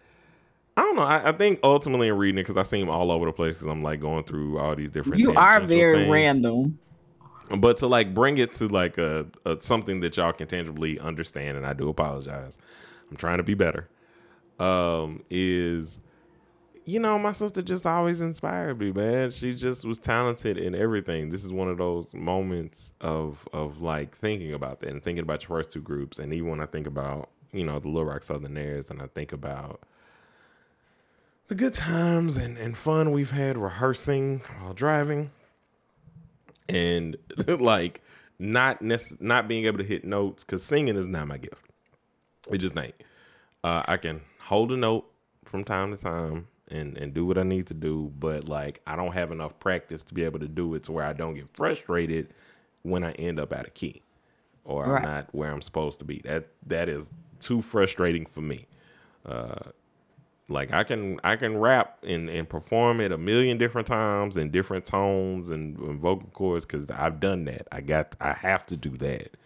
I 0.76 0.82
don't 0.82 0.96
know. 0.96 1.02
I, 1.02 1.30
I, 1.30 1.32
think 1.32 1.60
ultimately 1.62 2.08
in 2.08 2.16
reading 2.16 2.38
it 2.38 2.42
because 2.42 2.58
I 2.58 2.62
seem 2.62 2.90
all 2.90 3.10
over 3.10 3.24
the 3.24 3.32
place 3.32 3.54
because 3.54 3.66
I'm 3.66 3.82
like 3.82 3.98
going 4.00 4.24
through 4.24 4.58
all 4.58 4.76
these 4.76 4.90
different. 4.90 5.16
Things. 5.16 5.28
You 5.28 5.34
are 5.34 5.60
very 5.60 6.00
things. 6.00 6.10
random. 6.10 6.78
But 7.58 7.78
to 7.78 7.86
like 7.86 8.12
bring 8.12 8.38
it 8.38 8.52
to 8.54 8.68
like 8.68 8.98
a, 8.98 9.26
a, 9.46 9.56
something 9.60 10.00
that 10.00 10.16
y'all 10.16 10.32
can 10.32 10.48
tangibly 10.48 10.98
understand, 10.98 11.56
and 11.56 11.64
I 11.66 11.72
do 11.72 11.88
apologize. 11.88 12.58
I'm 13.10 13.16
trying 13.16 13.38
to 13.38 13.44
be 13.44 13.54
better. 13.54 13.88
um, 14.58 15.22
is 15.30 16.00
you 16.88 17.00
know, 17.00 17.18
my 17.18 17.32
sister 17.32 17.62
just 17.62 17.84
always 17.84 18.20
inspired 18.20 18.78
me, 18.78 18.92
man. 18.92 19.32
She 19.32 19.54
just 19.54 19.84
was 19.84 19.98
talented 19.98 20.56
in 20.56 20.72
everything. 20.74 21.30
This 21.30 21.42
is 21.44 21.52
one 21.52 21.68
of 21.68 21.78
those 21.78 22.14
moments 22.14 22.92
of 23.00 23.48
of 23.52 23.80
like 23.80 24.16
thinking 24.16 24.52
about 24.54 24.80
that 24.80 24.90
and 24.90 25.02
thinking 25.02 25.22
about 25.22 25.42
your 25.42 25.48
first 25.48 25.70
two 25.70 25.82
groups. 25.82 26.18
And 26.18 26.32
even 26.32 26.50
when 26.50 26.60
I 26.60 26.66
think 26.66 26.86
about, 26.86 27.30
you 27.52 27.64
know, 27.64 27.80
the 27.80 27.88
Little 27.88 28.04
Rock 28.04 28.22
Southerners 28.22 28.90
and 28.90 29.02
I 29.02 29.08
think 29.08 29.32
about 29.32 29.82
the 31.48 31.54
good 31.54 31.74
times 31.74 32.36
and, 32.36 32.58
and 32.58 32.76
fun 32.76 33.12
we've 33.12 33.30
had 33.30 33.56
rehearsing 33.56 34.42
while 34.60 34.74
driving 34.74 35.30
and 36.68 37.16
like 37.46 38.02
not 38.38 38.82
nec- 38.82 39.20
not 39.20 39.48
being 39.48 39.64
able 39.64 39.78
to 39.78 39.84
hit 39.84 40.04
notes 40.04 40.44
because 40.44 40.62
singing 40.62 40.96
is 40.96 41.06
not 41.06 41.26
my 41.26 41.38
gift. 41.38 41.62
It 42.50 42.58
just 42.58 42.76
ain't. 42.78 42.94
Uh, 43.64 43.82
I 43.86 43.96
can 43.96 44.20
hold 44.40 44.72
a 44.72 44.76
note 44.76 45.06
from 45.44 45.64
time 45.64 45.96
to 45.96 46.02
time 46.02 46.48
and 46.68 46.96
and 46.98 47.14
do 47.14 47.24
what 47.24 47.38
I 47.38 47.42
need 47.42 47.66
to 47.68 47.74
do, 47.74 48.12
but 48.18 48.48
like 48.48 48.80
I 48.86 48.96
don't 48.96 49.12
have 49.12 49.32
enough 49.32 49.58
practice 49.58 50.02
to 50.04 50.14
be 50.14 50.24
able 50.24 50.40
to 50.40 50.48
do 50.48 50.74
it 50.74 50.84
to 50.84 50.92
where 50.92 51.04
I 51.04 51.12
don't 51.12 51.34
get 51.34 51.48
frustrated 51.56 52.28
when 52.82 53.04
I 53.04 53.12
end 53.12 53.40
up 53.40 53.52
out 53.52 53.66
of 53.66 53.74
key 53.74 54.02
or 54.64 54.86
right. 54.86 54.98
I'm 54.98 55.02
not 55.02 55.34
where 55.34 55.50
I'm 55.50 55.62
supposed 55.62 55.98
to 56.00 56.04
be. 56.04 56.20
That 56.24 56.48
that 56.66 56.88
is 56.88 57.08
too 57.40 57.62
frustrating 57.62 58.26
for 58.26 58.40
me. 58.40 58.66
Uh, 59.24 59.70
like 60.48 60.72
I 60.72 60.84
can 60.84 61.18
I 61.24 61.36
can 61.36 61.58
rap 61.58 61.98
and, 62.06 62.28
and 62.28 62.48
perform 62.48 63.00
it 63.00 63.10
a 63.12 63.18
million 63.18 63.58
different 63.58 63.88
times 63.88 64.36
in 64.36 64.50
different 64.50 64.86
tones 64.86 65.50
and, 65.50 65.78
and 65.78 66.00
vocal 66.00 66.28
cords 66.30 66.64
because 66.64 66.90
I've 66.90 67.18
done 67.18 67.44
that. 67.46 67.66
I 67.72 67.80
got 67.80 68.14
I 68.20 68.32
have 68.32 68.64
to 68.66 68.76
do 68.76 68.90
that. 68.98 69.36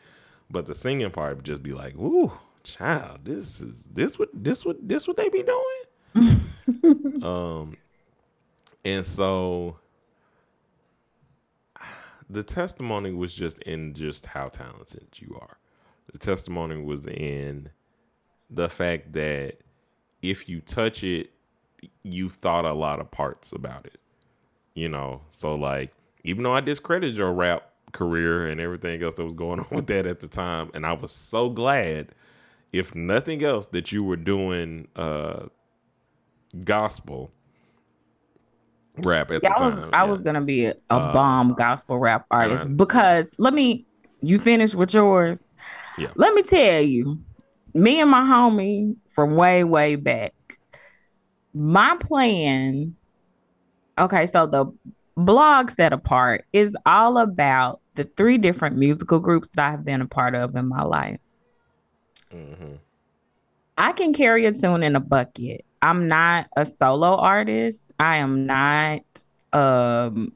But 0.51 0.67
the 0.67 0.75
singing 0.75 1.11
part 1.11 1.37
would 1.37 1.45
just 1.45 1.63
be 1.63 1.73
like, 1.73 1.97
ooh, 1.97 2.33
child, 2.65 3.21
this 3.25 3.61
is 3.61 3.85
this 3.85 4.19
what 4.19 4.29
this 4.35 4.65
what 4.65 4.77
this 4.87 5.09
what 5.09 5.17
they 5.17 5.29
be 5.29 5.43
doing? 5.43 7.23
um, 7.25 7.77
and 8.85 9.07
so 9.07 9.79
the 12.29 12.43
testimony 12.43 13.13
was 13.13 13.35
just 13.35 13.61
in 13.61 13.95
just 13.95 14.27
how 14.27 14.49
talented 14.49 15.07
you 15.15 15.39
are. 15.41 15.57
The 16.13 16.19
testimony 16.19 16.83
was 16.83 17.07
in 17.07 17.71
the 18.51 18.69
fact 18.69 19.13
that 19.13 19.59
if 20.23 20.49
you 20.49 20.61
touch 20.61 21.03
it, 21.03 21.31
you've 22.03 22.35
thought 22.35 22.65
a 22.65 22.73
lot 22.73 23.01
of 23.01 23.11
parts 23.11 23.53
about 23.53 23.87
it. 23.87 23.99
You 24.75 24.89
know, 24.89 25.23
so 25.31 25.55
like 25.55 25.93
even 26.25 26.45
though 26.45 26.55
I 26.55 26.61
discredited 26.61 27.17
your 27.17 27.33
rap 27.33 27.71
career 27.93 28.47
and 28.47 28.61
everything 28.61 29.03
else 29.03 29.15
that 29.15 29.25
was 29.25 29.35
going 29.35 29.61
on 29.61 29.67
with 29.71 29.87
that 29.89 30.07
at 30.07 30.21
the 30.21 30.29
time, 30.29 30.71
and 30.75 30.87
I 30.87 30.93
was 30.93 31.13
so 31.13 31.51
glad, 31.51 32.09
if 32.73 32.95
nothing 32.95 33.45
else, 33.45 33.67
that 33.69 33.93
you 33.93 34.05
were 34.05 34.17
doing 34.17 34.89
uh 34.97 35.47
gospel 36.65 37.31
rap 38.99 39.31
at 39.31 39.43
yeah, 39.43 39.55
the 39.55 39.63
I 39.63 39.67
was, 39.67 39.75
time. 39.79 39.91
I 39.93 40.05
yeah. 40.05 40.11
was 40.11 40.23
gonna 40.23 40.41
be 40.41 40.67
a, 40.67 40.75
a 40.91 40.95
uh, 40.95 41.13
bomb 41.13 41.55
gospel 41.55 41.99
rap 41.99 42.27
artist 42.31 42.77
because 42.77 43.27
let 43.39 43.55
me 43.55 43.87
you 44.21 44.39
finish 44.39 44.75
with 44.75 44.95
yours. 44.95 45.43
Yeah. 45.99 46.09
Let 46.15 46.35
me 46.35 46.43
tell 46.43 46.81
you, 46.81 47.19
me 47.75 48.01
and 48.01 48.11
my 48.11 48.23
homie 48.23 48.97
from 49.11 49.37
way, 49.37 49.65
way 49.65 49.97
back, 49.97 50.35
my 51.55 51.97
plan. 52.01 52.97
Okay, 53.99 54.27
so 54.27 54.47
the 54.47 54.67
blog 55.17 55.71
set 55.71 55.93
apart 55.93 56.45
is 56.53 56.75
all 56.87 57.19
about 57.19 57.81
the 57.95 58.05
three 58.05 58.39
different 58.39 58.77
musical 58.77 59.19
groups 59.19 59.49
that 59.49 59.67
I 59.67 59.71
have 59.71 59.85
been 59.85 60.01
a 60.01 60.07
part 60.07 60.35
of 60.35 60.57
in 60.57 60.67
my 60.67 60.83
life. 60.83 61.21
Mm-hmm. 62.33 62.75
I 63.77 63.93
can 63.93 64.13
carry 64.13 64.47
a 64.47 64.53
tune 64.53 64.83
in 64.83 64.97
a 64.97 65.01
bucket. 65.01 65.65
I'm 65.83 66.09
not 66.09 66.47
a 66.57 66.67
solo 66.67 67.17
artist. 67.17 67.93
I 67.99 68.19
am 68.19 68.47
not 68.47 69.01
um 69.53 70.33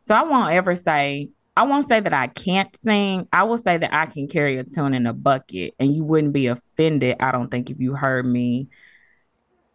so 0.00 0.14
I 0.14 0.22
won't 0.22 0.52
ever 0.52 0.76
say 0.76 1.30
I 1.58 1.64
won't 1.64 1.88
say 1.88 1.98
that 1.98 2.12
I 2.12 2.28
can't 2.28 2.74
sing. 2.76 3.26
I 3.32 3.42
will 3.42 3.58
say 3.58 3.78
that 3.78 3.92
I 3.92 4.06
can 4.06 4.28
carry 4.28 4.58
a 4.58 4.64
tune 4.64 4.94
in 4.94 5.06
a 5.06 5.12
bucket 5.12 5.74
and 5.80 5.92
you 5.92 6.04
wouldn't 6.04 6.32
be 6.32 6.46
offended, 6.46 7.16
I 7.18 7.32
don't 7.32 7.50
think, 7.50 7.68
if 7.68 7.80
you 7.80 7.94
heard 7.94 8.24
me 8.24 8.68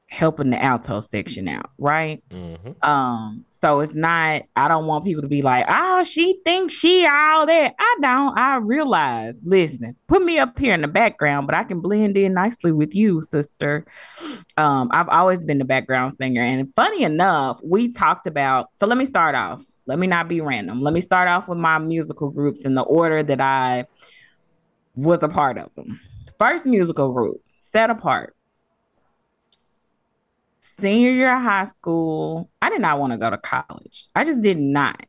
helping 0.07 0.51
the 0.51 0.63
alto 0.63 1.01
section 1.01 1.49
out, 1.49 1.71
right? 1.77 2.23
Mm-hmm. 2.29 2.89
Um, 2.89 3.43
so 3.61 3.81
it's 3.81 3.93
not, 3.93 4.43
I 4.55 4.69
don't 4.69 4.87
want 4.87 5.03
people 5.03 5.23
to 5.23 5.27
be 5.27 5.41
like, 5.41 5.65
oh, 5.67 6.03
she 6.03 6.39
thinks 6.45 6.73
she 6.73 7.05
all 7.05 7.45
that. 7.47 7.75
I 7.77 7.95
don't. 8.01 8.39
I 8.39 8.57
realize, 8.57 9.35
listen, 9.43 9.97
put 10.07 10.23
me 10.23 10.39
up 10.39 10.57
here 10.57 10.73
in 10.73 10.83
the 10.83 10.87
background, 10.87 11.47
but 11.47 11.55
I 11.55 11.65
can 11.65 11.81
blend 11.81 12.15
in 12.15 12.33
nicely 12.33 12.71
with 12.71 12.95
you, 12.95 13.21
sister. 13.21 13.85
Um, 14.55 14.89
I've 14.93 15.09
always 15.09 15.43
been 15.43 15.57
the 15.57 15.65
background 15.65 16.13
singer. 16.15 16.43
And 16.43 16.71
funny 16.77 17.03
enough, 17.03 17.59
we 17.61 17.91
talked 17.91 18.25
about, 18.25 18.69
so 18.79 18.87
let 18.87 18.97
me 18.97 19.03
start 19.03 19.35
off. 19.35 19.61
Let 19.85 19.99
me 19.99 20.07
not 20.07 20.27
be 20.27 20.41
random. 20.41 20.81
Let 20.81 20.93
me 20.93 21.01
start 21.01 21.27
off 21.27 21.47
with 21.47 21.57
my 21.57 21.77
musical 21.77 22.29
groups 22.29 22.61
in 22.61 22.73
the 22.73 22.83
order 22.83 23.21
that 23.23 23.41
I 23.41 23.85
was 24.95 25.21
a 25.23 25.29
part 25.29 25.57
of 25.57 25.73
them. 25.75 25.99
First 26.39 26.65
musical 26.65 27.11
group, 27.11 27.41
set 27.59 27.89
apart 27.89 28.35
senior 30.63 31.11
year 31.11 31.35
of 31.35 31.41
high 31.41 31.65
school, 31.65 32.49
I 32.61 32.69
did 32.69 32.81
not 32.81 32.99
want 32.99 33.11
to 33.11 33.17
go 33.17 33.29
to 33.29 33.37
college. 33.37 34.07
I 34.15 34.23
just 34.23 34.41
did 34.41 34.57
not. 34.57 35.05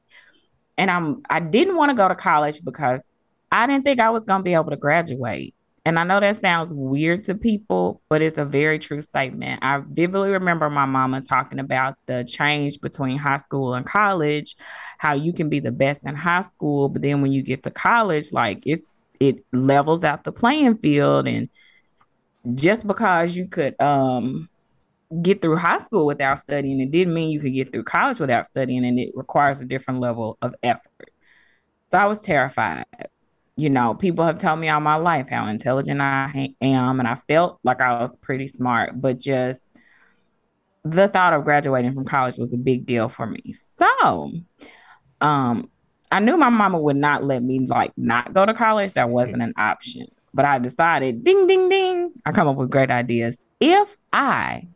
And 0.76 0.90
I'm 0.90 1.22
I 1.30 1.40
didn't 1.40 1.76
want 1.76 1.90
to 1.90 1.96
go 1.96 2.08
to 2.08 2.14
college 2.14 2.64
because 2.64 3.02
I 3.50 3.66
didn't 3.66 3.84
think 3.84 4.00
I 4.00 4.10
was 4.10 4.24
going 4.24 4.40
to 4.40 4.44
be 4.44 4.54
able 4.54 4.70
to 4.70 4.76
graduate. 4.76 5.54
And 5.86 5.98
I 5.98 6.04
know 6.04 6.18
that 6.18 6.38
sounds 6.38 6.72
weird 6.72 7.24
to 7.24 7.34
people, 7.34 8.00
but 8.08 8.22
it's 8.22 8.38
a 8.38 8.44
very 8.44 8.78
true 8.78 9.02
statement. 9.02 9.60
I 9.62 9.82
vividly 9.86 10.30
remember 10.30 10.70
my 10.70 10.86
mama 10.86 11.20
talking 11.20 11.58
about 11.58 11.96
the 12.06 12.24
change 12.24 12.80
between 12.80 13.18
high 13.18 13.36
school 13.36 13.74
and 13.74 13.84
college, 13.84 14.56
how 14.98 15.12
you 15.12 15.34
can 15.34 15.50
be 15.50 15.60
the 15.60 15.72
best 15.72 16.06
in 16.06 16.14
high 16.14 16.40
school, 16.40 16.88
but 16.88 17.02
then 17.02 17.20
when 17.20 17.32
you 17.32 17.42
get 17.42 17.62
to 17.64 17.70
college, 17.70 18.32
like 18.32 18.62
it's 18.64 18.88
it 19.20 19.44
levels 19.52 20.04
out 20.04 20.24
the 20.24 20.32
playing 20.32 20.76
field 20.76 21.28
and 21.28 21.48
just 22.54 22.86
because 22.86 23.36
you 23.36 23.46
could 23.46 23.80
um 23.80 24.48
get 25.22 25.42
through 25.42 25.56
high 25.56 25.78
school 25.78 26.06
without 26.06 26.38
studying. 26.40 26.80
It 26.80 26.90
didn't 26.90 27.14
mean 27.14 27.30
you 27.30 27.40
could 27.40 27.54
get 27.54 27.72
through 27.72 27.84
college 27.84 28.20
without 28.20 28.46
studying, 28.46 28.84
and 28.84 28.98
it 28.98 29.12
requires 29.14 29.60
a 29.60 29.64
different 29.64 30.00
level 30.00 30.38
of 30.42 30.54
effort. 30.62 31.10
So 31.88 31.98
I 31.98 32.06
was 32.06 32.20
terrified. 32.20 32.86
You 33.56 33.70
know, 33.70 33.94
people 33.94 34.24
have 34.24 34.38
told 34.38 34.58
me 34.58 34.68
all 34.68 34.80
my 34.80 34.96
life 34.96 35.28
how 35.28 35.46
intelligent 35.46 36.00
I 36.00 36.54
am, 36.60 36.98
and 36.98 37.08
I 37.08 37.14
felt 37.28 37.60
like 37.62 37.80
I 37.80 38.00
was 38.00 38.16
pretty 38.16 38.48
smart, 38.48 39.00
but 39.00 39.20
just 39.20 39.68
the 40.84 41.08
thought 41.08 41.32
of 41.32 41.44
graduating 41.44 41.94
from 41.94 42.04
college 42.04 42.36
was 42.36 42.52
a 42.52 42.58
big 42.58 42.84
deal 42.84 43.08
for 43.08 43.26
me. 43.26 43.52
So, 43.52 44.32
um, 45.20 45.70
I 46.10 46.20
knew 46.20 46.36
my 46.36 46.50
mama 46.50 46.80
would 46.80 46.96
not 46.96 47.24
let 47.24 47.42
me 47.42 47.60
like 47.60 47.92
not 47.96 48.34
go 48.34 48.44
to 48.44 48.54
college. 48.54 48.94
That 48.94 49.08
wasn't 49.08 49.42
an 49.42 49.54
option. 49.56 50.06
But 50.34 50.44
I 50.44 50.58
decided, 50.58 51.22
ding, 51.22 51.46
ding, 51.46 51.68
ding, 51.68 52.12
I 52.26 52.32
come 52.32 52.48
up 52.48 52.56
with 52.56 52.70
great 52.70 52.90
ideas. 52.90 53.42
If 53.60 53.96
I 54.12 54.66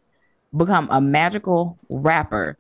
become 0.56 0.88
a 0.90 1.00
magical 1.00 1.78
rapper. 1.88 2.56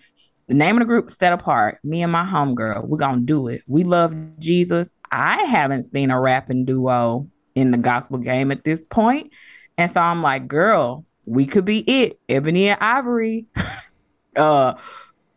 The 0.48 0.54
name 0.54 0.76
of 0.76 0.80
the 0.80 0.86
group 0.86 1.10
set 1.10 1.32
apart. 1.32 1.78
Me 1.84 2.02
and 2.02 2.10
my 2.10 2.24
homegirl. 2.24 2.86
We're 2.86 2.98
gonna 2.98 3.20
do 3.20 3.48
it. 3.48 3.62
We 3.66 3.84
love 3.84 4.14
Jesus. 4.38 4.94
I 5.10 5.42
haven't 5.44 5.84
seen 5.84 6.10
a 6.10 6.20
rapping 6.20 6.64
duo 6.64 7.26
in 7.54 7.70
the 7.70 7.78
gospel 7.78 8.18
game 8.18 8.50
at 8.50 8.64
this 8.64 8.84
point. 8.84 9.30
And 9.76 9.90
so 9.90 10.00
I'm 10.00 10.22
like, 10.22 10.48
girl, 10.48 11.04
we 11.26 11.46
could 11.46 11.64
be 11.64 11.80
it. 11.80 12.18
Ebony 12.28 12.68
and 12.68 12.80
Ivory. 12.80 13.46
uh 14.36 14.74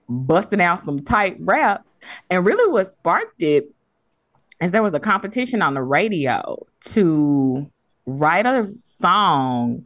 busting 0.07 0.61
out 0.61 0.83
some 0.83 1.03
tight 1.03 1.37
raps. 1.39 1.93
And 2.29 2.45
really 2.45 2.71
what 2.71 2.91
sparked 2.91 3.41
it 3.41 3.65
is 4.61 4.71
there 4.71 4.83
was 4.83 4.93
a 4.93 4.99
competition 4.99 5.61
on 5.61 5.73
the 5.73 5.81
radio 5.81 6.65
to 6.81 7.65
write 8.05 8.45
a 8.45 8.67
song 8.75 9.85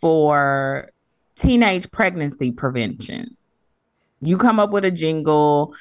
for 0.00 0.90
teenage 1.36 1.90
pregnancy 1.90 2.52
prevention. 2.52 3.36
You 4.20 4.38
come 4.38 4.60
up 4.60 4.70
with 4.70 4.84
a 4.84 4.90
jingle 4.90 5.74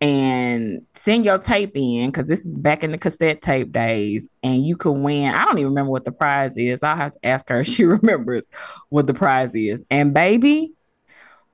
and 0.00 0.82
send 0.94 1.24
your 1.24 1.38
tape 1.38 1.72
in 1.76 2.10
because 2.10 2.26
this 2.26 2.40
is 2.44 2.54
back 2.54 2.82
in 2.82 2.90
the 2.90 2.98
cassette 2.98 3.40
tape 3.40 3.70
days, 3.70 4.28
and 4.42 4.66
you 4.66 4.76
could 4.76 4.92
win. 4.92 5.32
I 5.32 5.44
don't 5.44 5.58
even 5.58 5.70
remember 5.70 5.92
what 5.92 6.04
the 6.04 6.12
prize 6.12 6.56
is. 6.56 6.80
I'll 6.82 6.96
have 6.96 7.12
to 7.12 7.26
ask 7.26 7.48
her 7.48 7.60
if 7.60 7.68
she 7.68 7.84
remembers 7.84 8.44
what 8.88 9.06
the 9.06 9.14
prize 9.14 9.50
is. 9.54 9.84
And 9.90 10.12
baby, 10.12 10.72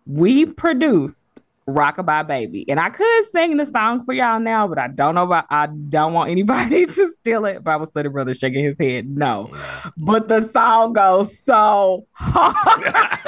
we 0.06 0.46
produced 0.46 1.24
Rockabye 1.68 2.26
Baby. 2.26 2.64
And 2.68 2.80
I 2.80 2.88
could 2.90 3.24
sing 3.30 3.58
the 3.58 3.66
song 3.66 4.02
for 4.04 4.14
y'all 4.14 4.40
now, 4.40 4.66
but 4.66 4.78
I 4.78 4.88
don't 4.88 5.14
know 5.14 5.24
about 5.24 5.44
I 5.50 5.66
don't 5.66 6.14
want 6.14 6.30
anybody 6.30 6.86
to 6.86 7.12
steal 7.20 7.44
it. 7.44 7.62
Bible 7.62 7.86
study 7.86 8.08
brother 8.08 8.34
shaking 8.34 8.64
his 8.64 8.76
head. 8.78 9.08
No. 9.08 9.54
But 9.96 10.28
the 10.28 10.48
song 10.48 10.94
goes 10.94 11.38
so 11.44 12.06
hard. 12.12 13.20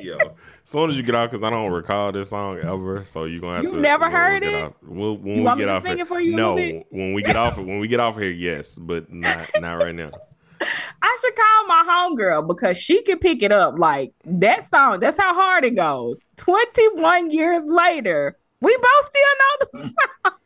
Yo, 0.00 0.16
as 0.18 0.53
soon 0.64 0.90
as 0.90 0.96
you 0.96 1.02
get 1.02 1.14
off, 1.14 1.30
because 1.30 1.44
I 1.44 1.50
don't 1.50 1.70
recall 1.70 2.12
this 2.12 2.30
song 2.30 2.58
ever, 2.58 3.04
so 3.04 3.24
you're 3.24 3.40
gonna 3.40 3.56
have 3.56 3.64
you 3.64 3.70
to. 3.70 3.76
You 3.76 3.82
never 3.82 4.10
heard 4.10 4.42
it. 4.42 4.64
Off, 4.64 4.72
we'll, 4.82 5.16
when 5.16 5.36
you 5.38 5.50
we 5.50 5.56
get 5.56 5.68
off 5.68 5.84
here, 5.84 5.96
no. 6.34 6.56
when 6.56 7.12
we 7.12 7.22
get 7.22 7.36
off, 7.36 7.56
when 7.56 7.78
we 7.78 7.88
get 7.88 8.00
off 8.00 8.16
here, 8.16 8.30
yes, 8.30 8.78
but 8.78 9.12
not 9.12 9.48
not 9.60 9.74
right 9.74 9.94
now. 9.94 10.10
I 11.02 11.18
should 11.20 11.36
call 11.36 11.66
my 11.66 11.84
homegirl 11.86 12.48
because 12.48 12.78
she 12.78 13.02
can 13.02 13.18
pick 13.18 13.42
it 13.42 13.52
up. 13.52 13.78
Like 13.78 14.12
that 14.24 14.68
song, 14.70 15.00
that's 15.00 15.20
how 15.20 15.34
hard 15.34 15.64
it 15.64 15.76
goes. 15.76 16.18
21 16.36 17.30
years 17.30 17.62
later, 17.64 18.36
we 18.60 18.76
both 18.76 19.10
still 19.10 19.22
know 19.38 19.56
the 19.60 19.78
song. 20.24 20.38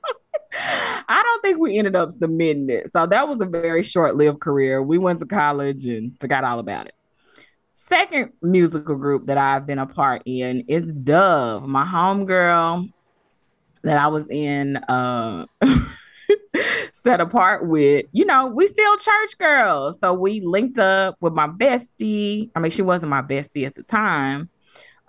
I 1.09 1.23
don't 1.23 1.43
think 1.43 1.59
we 1.59 1.79
ended 1.79 1.95
up 1.95 2.11
submitting 2.11 2.69
it. 2.71 2.93
So 2.93 3.07
that 3.07 3.29
was 3.29 3.41
a 3.41 3.47
very 3.47 3.83
short 3.83 4.17
lived 4.17 4.41
career. 4.41 4.83
We 4.83 4.99
went 4.99 5.21
to 5.21 5.27
college 5.27 5.85
and 5.85 6.19
forgot 6.19 6.43
all 6.43 6.59
about 6.59 6.87
it. 6.87 6.95
Second 7.89 8.33
musical 8.43 8.97
group 8.97 9.25
that 9.27 9.39
I've 9.39 9.67
been 9.67 9.79
a 9.79 9.87
part 9.87 10.23
in 10.27 10.65
is 10.69 10.93
Dove, 10.93 11.67
my 11.67 11.85
homegirl 11.85 12.93
that 13.83 13.97
I 13.97 14.09
was 14.09 14.29
in 14.29 14.77
uh 14.77 15.47
set 16.93 17.21
apart 17.21 17.67
with, 17.67 18.07
you 18.13 18.25
know, 18.25 18.49
we 18.49 18.67
still 18.67 18.97
church 18.97 19.39
girls. 19.39 19.99
So 20.01 20.13
we 20.13 20.41
linked 20.41 20.79
up 20.79 21.17
with 21.21 21.33
my 21.33 21.47
bestie. 21.47 22.51
I 22.55 22.61
mean, 22.61 22.71
she 22.71 22.83
wasn't 22.83 23.11
my 23.11 23.23
bestie 23.23 23.67
at 23.67 23.75
the 23.75 23.83
time, 23.83 24.51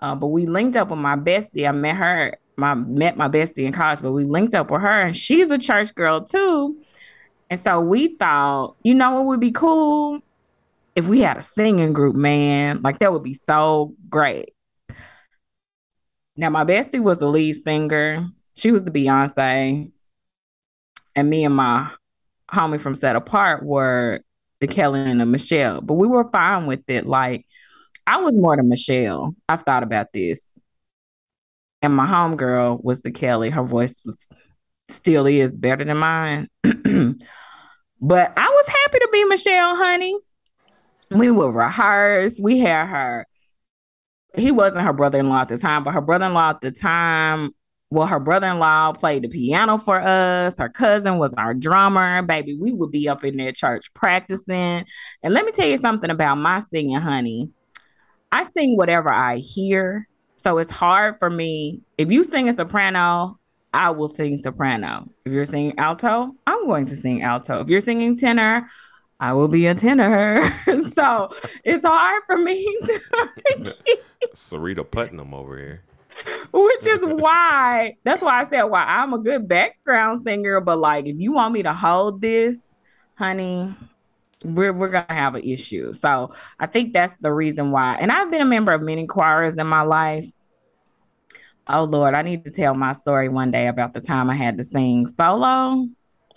uh, 0.00 0.14
but 0.14 0.28
we 0.28 0.46
linked 0.46 0.76
up 0.76 0.88
with 0.88 0.98
my 0.98 1.16
bestie. 1.16 1.68
I 1.68 1.72
met 1.72 1.96
her, 1.96 2.36
my 2.56 2.74
met 2.74 3.16
my 3.16 3.28
bestie 3.28 3.64
in 3.64 3.72
college, 3.72 4.00
but 4.00 4.12
we 4.12 4.24
linked 4.24 4.54
up 4.54 4.70
with 4.70 4.80
her, 4.80 5.02
and 5.02 5.16
she's 5.16 5.50
a 5.50 5.58
church 5.58 5.94
girl 5.94 6.22
too. 6.22 6.80
And 7.50 7.58
so 7.58 7.80
we 7.80 8.16
thought, 8.16 8.76
you 8.84 8.94
know 8.94 9.12
what 9.14 9.26
would 9.26 9.40
be 9.40 9.50
cool? 9.50 10.22
If 10.96 11.06
we 11.08 11.20
had 11.20 11.38
a 11.38 11.42
singing 11.42 11.92
group, 11.92 12.16
man, 12.16 12.82
like 12.82 12.98
that 12.98 13.12
would 13.12 13.22
be 13.22 13.34
so 13.34 13.94
great. 14.08 14.50
Now, 16.36 16.50
my 16.50 16.64
bestie 16.64 17.02
was 17.02 17.18
the 17.18 17.28
lead 17.28 17.54
singer. 17.54 18.26
She 18.56 18.72
was 18.72 18.82
the 18.82 18.90
Beyonce 18.90 19.90
and 21.14 21.30
me 21.30 21.44
and 21.44 21.54
my 21.54 21.90
homie 22.50 22.80
from 22.80 22.94
Set 22.94 23.16
Apart 23.16 23.64
were 23.64 24.20
the 24.60 24.66
Kelly 24.66 25.00
and 25.00 25.20
the 25.20 25.26
Michelle, 25.26 25.80
but 25.80 25.94
we 25.94 26.06
were 26.06 26.30
fine 26.30 26.66
with 26.66 26.82
it. 26.88 27.06
Like 27.06 27.46
I 28.06 28.18
was 28.18 28.38
more 28.38 28.56
than 28.56 28.68
Michelle. 28.68 29.34
I've 29.48 29.62
thought 29.62 29.82
about 29.82 30.12
this. 30.12 30.42
And 31.82 31.94
my 31.94 32.06
homegirl 32.06 32.84
was 32.84 33.00
the 33.00 33.10
Kelly. 33.10 33.50
Her 33.50 33.62
voice 33.62 34.00
was 34.04 34.26
still 34.88 35.26
is 35.26 35.52
better 35.52 35.84
than 35.84 35.96
mine. 35.96 36.48
but 36.62 36.72
I 38.36 38.48
was 38.48 38.66
happy 38.68 38.98
to 38.98 39.08
be 39.12 39.24
Michelle, 39.24 39.76
honey. 39.76 40.16
We 41.10 41.30
would 41.30 41.54
rehearse. 41.54 42.38
We 42.40 42.58
had 42.58 42.86
her. 42.86 43.26
He 44.36 44.52
wasn't 44.52 44.84
her 44.84 44.92
brother-in-law 44.92 45.42
at 45.42 45.48
the 45.48 45.58
time, 45.58 45.82
but 45.82 45.92
her 45.92 46.00
brother-in-law 46.00 46.50
at 46.50 46.60
the 46.60 46.70
time 46.70 47.52
well, 47.92 48.06
her 48.06 48.20
brother-in-law 48.20 48.92
played 48.92 49.24
the 49.24 49.28
piano 49.28 49.76
for 49.76 50.00
us. 50.00 50.56
Her 50.56 50.68
cousin 50.68 51.18
was 51.18 51.34
our 51.34 51.54
drummer. 51.54 52.22
Baby, 52.22 52.56
we 52.56 52.72
would 52.72 52.92
be 52.92 53.08
up 53.08 53.24
in 53.24 53.36
their 53.36 53.50
church 53.50 53.92
practicing. 53.94 54.84
And 55.24 55.34
let 55.34 55.44
me 55.44 55.50
tell 55.50 55.66
you 55.66 55.76
something 55.76 56.08
about 56.08 56.36
my 56.36 56.60
singing, 56.72 56.96
honey. 56.96 57.52
I 58.30 58.44
sing 58.44 58.76
whatever 58.76 59.12
I 59.12 59.38
hear. 59.38 60.08
So 60.36 60.58
it's 60.58 60.70
hard 60.70 61.18
for 61.18 61.28
me. 61.28 61.80
If 61.98 62.12
you 62.12 62.22
sing 62.22 62.48
a 62.48 62.52
soprano, 62.52 63.40
I 63.74 63.90
will 63.90 64.08
sing 64.08 64.38
soprano. 64.38 65.06
If 65.24 65.32
you're 65.32 65.44
singing 65.44 65.76
alto, 65.76 66.32
I'm 66.46 66.66
going 66.66 66.86
to 66.86 66.96
sing 66.96 67.22
alto. 67.22 67.60
If 67.60 67.68
you're 67.68 67.80
singing 67.80 68.16
tenor, 68.16 68.68
I 69.20 69.34
will 69.34 69.48
be 69.48 69.66
a 69.66 69.74
tenor. 69.74 70.42
so 70.92 71.32
it's 71.62 71.84
hard 71.84 72.22
for 72.26 72.38
me 72.38 72.64
to. 72.86 73.00
Sarita 74.34 74.90
Putnam 74.90 75.34
over 75.34 75.58
here. 75.58 75.82
Which 76.52 76.86
is 76.86 77.02
why 77.02 77.96
that's 78.02 78.22
why 78.22 78.40
I 78.40 78.48
said 78.48 78.64
why 78.64 78.84
I'm 78.86 79.14
a 79.14 79.18
good 79.18 79.46
background 79.46 80.22
singer, 80.22 80.60
but 80.60 80.78
like 80.78 81.06
if 81.06 81.16
you 81.18 81.32
want 81.32 81.54
me 81.54 81.62
to 81.62 81.72
hold 81.72 82.20
this, 82.20 82.58
honey, 83.16 83.74
we're 84.44 84.72
we're 84.72 84.88
gonna 84.88 85.06
have 85.08 85.34
an 85.34 85.44
issue. 85.44 85.92
So 85.94 86.34
I 86.58 86.66
think 86.66 86.92
that's 86.92 87.16
the 87.18 87.32
reason 87.32 87.70
why. 87.70 87.96
And 88.00 88.10
I've 88.10 88.30
been 88.30 88.42
a 88.42 88.46
member 88.46 88.72
of 88.72 88.82
many 88.82 89.06
choirs 89.06 89.56
in 89.56 89.66
my 89.66 89.82
life. 89.82 90.26
Oh 91.68 91.84
Lord, 91.84 92.14
I 92.14 92.22
need 92.22 92.44
to 92.44 92.50
tell 92.50 92.74
my 92.74 92.92
story 92.92 93.28
one 93.28 93.50
day 93.50 93.68
about 93.68 93.94
the 93.94 94.00
time 94.00 94.28
I 94.28 94.34
had 94.34 94.58
to 94.58 94.64
sing 94.64 95.06
solo 95.06 95.86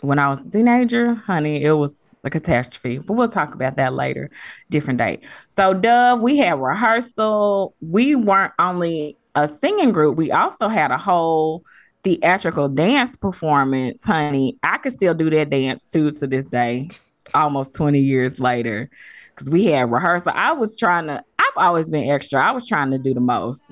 when 0.02 0.19
I 0.19 0.30
was 0.30 0.39
a 0.41 0.50
teenager. 0.50 1.15
Honey, 1.15 1.63
it 1.63 1.74
was 1.74 2.03
a 2.24 2.30
catastrophe, 2.30 3.00
but 3.00 3.14
we'll 3.14 3.28
talk 3.28 3.54
about 3.54 3.76
that 3.76 3.94
later, 3.94 4.30
different 4.70 5.00
date. 5.00 5.22
So, 5.50 5.74
Dove, 5.74 6.22
we 6.22 6.38
had 6.38 6.60
rehearsal. 6.60 7.76
We 7.82 8.16
weren't 8.16 8.54
only 8.60 9.18
a 9.36 9.48
singing 9.48 9.92
group, 9.92 10.18
we 10.18 10.32
also 10.32 10.68
had 10.68 10.92
a 10.92 10.98
whole 10.98 11.64
theatrical 12.04 12.70
dance 12.70 13.16
performance, 13.16 14.04
honey. 14.04 14.58
I 14.62 14.78
could 14.78 14.92
still 14.92 15.14
do 15.14 15.30
that 15.30 15.50
dance 15.50 15.86
too 15.86 16.12
to 16.12 16.28
this 16.28 16.46
day, 16.46 16.90
almost 17.34 17.76
20 17.76 18.00
years 18.00 18.40
later. 18.40 18.90
Cause 19.36 19.50
we 19.50 19.66
had 19.66 19.92
rehearsal. 19.92 20.32
I 20.36 20.52
was 20.52 20.78
trying 20.78 21.08
to, 21.08 21.24
I've 21.40 21.58
always 21.58 21.90
been 21.90 22.08
extra. 22.08 22.46
I 22.46 22.52
was 22.52 22.68
trying 22.68 22.92
to 22.92 23.00
do 23.00 23.14
the 23.14 23.20
most. 23.20 23.64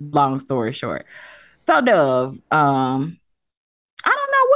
Long 0.00 0.40
story 0.40 0.72
short. 0.72 1.04
So 1.58 1.82
Dove, 1.82 2.38
um, 2.50 3.18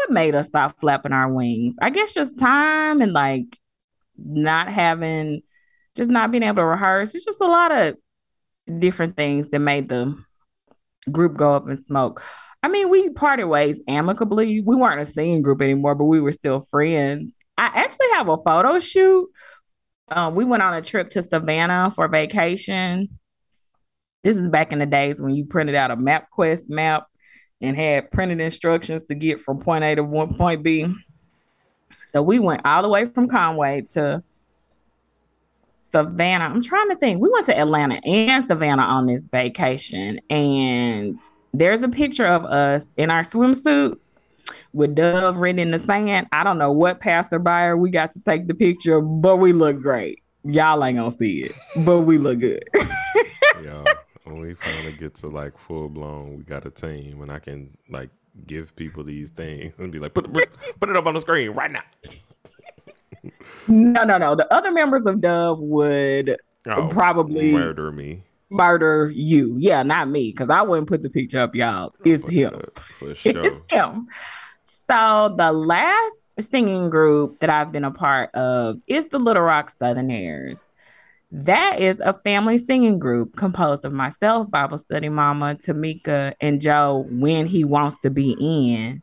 what 0.04 0.14
made 0.14 0.34
us 0.34 0.48
stop 0.48 0.78
flapping 0.78 1.12
our 1.12 1.32
wings. 1.32 1.76
I 1.80 1.90
guess 1.90 2.14
just 2.14 2.38
time 2.38 3.00
and 3.00 3.12
like 3.12 3.58
not 4.16 4.68
having 4.68 5.42
just 5.96 6.10
not 6.10 6.30
being 6.30 6.42
able 6.42 6.56
to 6.56 6.64
rehearse. 6.64 7.14
It's 7.14 7.24
just 7.24 7.40
a 7.40 7.46
lot 7.46 7.72
of 7.72 7.96
different 8.78 9.16
things 9.16 9.48
that 9.50 9.58
made 9.60 9.88
the 9.88 10.16
group 11.10 11.36
go 11.36 11.54
up 11.54 11.68
in 11.68 11.80
smoke. 11.80 12.22
I 12.62 12.68
mean, 12.68 12.90
we 12.90 13.10
parted 13.10 13.46
ways 13.46 13.80
amicably. 13.88 14.60
We 14.60 14.76
weren't 14.76 15.00
a 15.00 15.06
singing 15.06 15.42
group 15.42 15.60
anymore, 15.62 15.94
but 15.94 16.04
we 16.04 16.20
were 16.20 16.32
still 16.32 16.62
friends. 16.62 17.34
I 17.56 17.66
actually 17.66 18.08
have 18.12 18.28
a 18.28 18.38
photo 18.38 18.78
shoot. 18.78 19.28
Um, 20.08 20.34
we 20.34 20.44
went 20.44 20.62
on 20.62 20.74
a 20.74 20.82
trip 20.82 21.10
to 21.10 21.22
Savannah 21.22 21.92
for 21.94 22.08
vacation. 22.08 23.18
This 24.22 24.36
is 24.36 24.48
back 24.48 24.72
in 24.72 24.78
the 24.78 24.86
days 24.86 25.20
when 25.20 25.34
you 25.34 25.44
printed 25.44 25.74
out 25.74 25.90
a 25.90 25.96
MapQuest 25.96 26.70
map 26.70 27.06
and 27.64 27.76
had 27.76 28.10
printed 28.10 28.40
instructions 28.40 29.04
to 29.04 29.14
get 29.14 29.40
from 29.40 29.58
point 29.58 29.84
A 29.84 29.94
to 29.94 30.04
one 30.04 30.34
point 30.34 30.62
B. 30.62 30.86
So 32.06 32.22
we 32.22 32.38
went 32.38 32.64
all 32.64 32.82
the 32.82 32.88
way 32.88 33.06
from 33.06 33.28
Conway 33.28 33.82
to 33.92 34.22
Savannah. 35.76 36.44
I'm 36.44 36.62
trying 36.62 36.90
to 36.90 36.96
think. 36.96 37.20
We 37.20 37.30
went 37.30 37.46
to 37.46 37.58
Atlanta 37.58 38.00
and 38.04 38.44
Savannah 38.44 38.84
on 38.84 39.06
this 39.06 39.28
vacation, 39.28 40.20
and 40.30 41.20
there's 41.52 41.82
a 41.82 41.88
picture 41.88 42.26
of 42.26 42.44
us 42.44 42.86
in 42.96 43.10
our 43.10 43.22
swimsuits 43.22 44.12
with 44.72 44.94
Dove 44.94 45.36
written 45.36 45.58
in 45.58 45.70
the 45.70 45.78
sand. 45.78 46.26
I 46.32 46.44
don't 46.44 46.58
know 46.58 46.72
what 46.72 47.00
passerby 47.00 47.74
we 47.78 47.90
got 47.90 48.12
to 48.12 48.20
take 48.22 48.46
the 48.46 48.54
picture, 48.54 49.00
but 49.00 49.36
we 49.36 49.52
look 49.52 49.80
great. 49.80 50.20
Y'all 50.44 50.84
ain't 50.84 50.98
gonna 50.98 51.10
see 51.10 51.44
it, 51.44 51.52
but 51.84 52.00
we 52.00 52.18
look 52.18 52.40
good. 52.40 52.68
When 54.24 54.40
we 54.40 54.54
finally 54.54 54.92
get 54.92 55.14
to 55.16 55.28
like 55.28 55.56
full 55.58 55.88
blown, 55.88 56.36
we 56.38 56.42
got 56.44 56.66
a 56.66 56.70
team, 56.70 57.22
and 57.22 57.30
I 57.30 57.38
can 57.38 57.76
like 57.88 58.10
give 58.46 58.74
people 58.74 59.04
these 59.04 59.30
things 59.30 59.74
and 59.78 59.92
be 59.92 59.98
like, 59.98 60.12
put, 60.12 60.32
put, 60.32 60.48
put 60.80 60.88
it 60.88 60.96
up 60.96 61.06
on 61.06 61.14
the 61.14 61.20
screen 61.20 61.50
right 61.50 61.70
now 61.70 61.82
no, 63.68 64.04
no, 64.04 64.18
no. 64.18 64.34
The 64.34 64.52
other 64.52 64.70
members 64.70 65.02
of 65.02 65.20
Dove 65.20 65.60
would 65.60 66.36
oh, 66.66 66.88
probably 66.88 67.52
murder 67.52 67.92
me. 67.92 68.24
Murder 68.50 69.10
you. 69.14 69.56
Yeah, 69.58 69.82
not 69.82 70.08
me, 70.08 70.30
because 70.30 70.50
I 70.50 70.62
wouldn't 70.62 70.88
put 70.88 71.02
the 71.02 71.10
picture 71.10 71.40
up, 71.40 71.54
y'all. 71.54 71.94
It's 72.04 72.26
him. 72.28 72.60
For 72.98 73.14
sure. 73.14 73.46
It's 73.46 73.72
him. 73.72 74.08
So 74.62 75.34
the 75.36 75.52
last 75.52 76.40
singing 76.50 76.90
group 76.90 77.40
that 77.40 77.50
I've 77.50 77.72
been 77.72 77.84
a 77.84 77.90
part 77.90 78.34
of 78.34 78.80
is 78.86 79.08
the 79.08 79.18
Little 79.18 79.42
Rock 79.42 79.70
Southerners. 79.70 80.62
That 81.30 81.80
is 81.80 82.00
a 82.00 82.14
family 82.14 82.58
singing 82.58 82.98
group 82.98 83.36
composed 83.36 83.84
of 83.84 83.92
myself, 83.92 84.50
Bible 84.50 84.78
study 84.78 85.08
mama, 85.08 85.56
Tamika, 85.56 86.34
and 86.40 86.60
Joe 86.60 87.06
when 87.10 87.46
he 87.46 87.64
wants 87.64 87.98
to 88.02 88.10
be 88.10 88.36
in. 88.38 89.02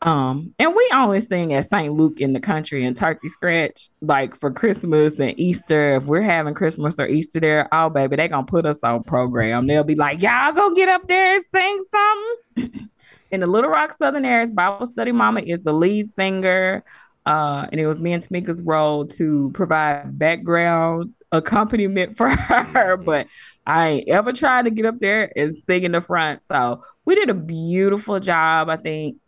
Um, 0.00 0.54
and 0.60 0.74
we 0.74 0.90
only 0.94 1.20
sing 1.20 1.52
at 1.54 1.68
St. 1.68 1.92
Luke 1.92 2.20
in 2.20 2.32
the 2.32 2.40
country 2.40 2.84
and 2.84 2.96
Turkey 2.96 3.28
Scratch, 3.28 3.90
like 4.00 4.38
for 4.38 4.52
Christmas 4.52 5.18
and 5.18 5.38
Easter. 5.38 5.96
If 5.96 6.04
we're 6.04 6.22
having 6.22 6.54
Christmas 6.54 7.00
or 7.00 7.08
Easter 7.08 7.40
there, 7.40 7.68
oh 7.72 7.90
baby, 7.90 8.16
they 8.16 8.28
gonna 8.28 8.46
put 8.46 8.64
us 8.64 8.78
on 8.82 9.02
program. 9.02 9.66
They'll 9.66 9.84
be 9.84 9.96
like, 9.96 10.22
Y'all 10.22 10.52
go 10.52 10.74
get 10.74 10.88
up 10.88 11.08
there 11.08 11.34
and 11.34 11.44
sing 11.52 11.80
something. 11.90 12.90
in 13.30 13.40
the 13.40 13.46
Little 13.46 13.70
Rock 13.70 13.96
Southerners, 13.98 14.50
Bible 14.50 14.86
Study 14.86 15.12
Mama 15.12 15.40
is 15.40 15.62
the 15.62 15.72
lead 15.72 16.14
singer. 16.14 16.84
Uh, 17.28 17.66
and 17.70 17.78
it 17.78 17.86
was 17.86 18.00
me 18.00 18.14
and 18.14 18.26
Tamika's 18.26 18.62
role 18.62 19.06
to 19.06 19.50
provide 19.52 20.18
background 20.18 21.12
accompaniment 21.30 22.16
for 22.16 22.30
her, 22.30 22.96
but 22.96 23.26
I 23.66 23.88
ain't 23.88 24.08
ever 24.08 24.32
tried 24.32 24.64
to 24.64 24.70
get 24.70 24.86
up 24.86 24.98
there 24.98 25.30
and 25.36 25.54
sing 25.54 25.84
in 25.84 25.92
the 25.92 26.00
front. 26.00 26.42
So 26.46 26.82
we 27.04 27.14
did 27.14 27.28
a 27.28 27.34
beautiful 27.34 28.18
job, 28.18 28.70
I 28.70 28.78
think 28.78 29.18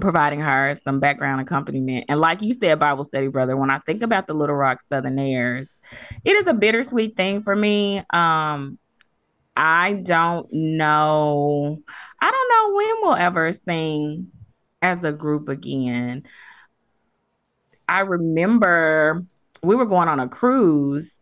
providing 0.00 0.40
her 0.40 0.74
some 0.82 0.98
background 0.98 1.42
accompaniment. 1.42 2.06
And 2.08 2.20
like 2.20 2.40
you 2.40 2.54
said, 2.54 2.78
Bible 2.78 3.04
study, 3.04 3.28
brother, 3.28 3.54
when 3.54 3.70
I 3.70 3.80
think 3.80 4.00
about 4.00 4.26
the 4.26 4.32
Little 4.32 4.56
Rock 4.56 4.80
Southerners, 4.88 5.70
it 6.24 6.32
is 6.36 6.46
a 6.46 6.54
bittersweet 6.54 7.18
thing 7.18 7.42
for 7.42 7.54
me. 7.54 7.98
Um, 8.14 8.78
I 9.54 10.00
don't 10.02 10.46
know. 10.50 11.76
I 12.18 12.30
don't 12.30 12.48
know 12.48 12.76
when 12.76 12.94
we'll 13.02 13.16
ever 13.16 13.52
sing 13.52 14.32
as 14.80 15.04
a 15.04 15.12
group 15.12 15.50
again. 15.50 16.22
I 17.90 18.00
remember 18.00 19.20
we 19.64 19.74
were 19.74 19.84
going 19.84 20.08
on 20.08 20.20
a 20.20 20.28
cruise 20.28 21.16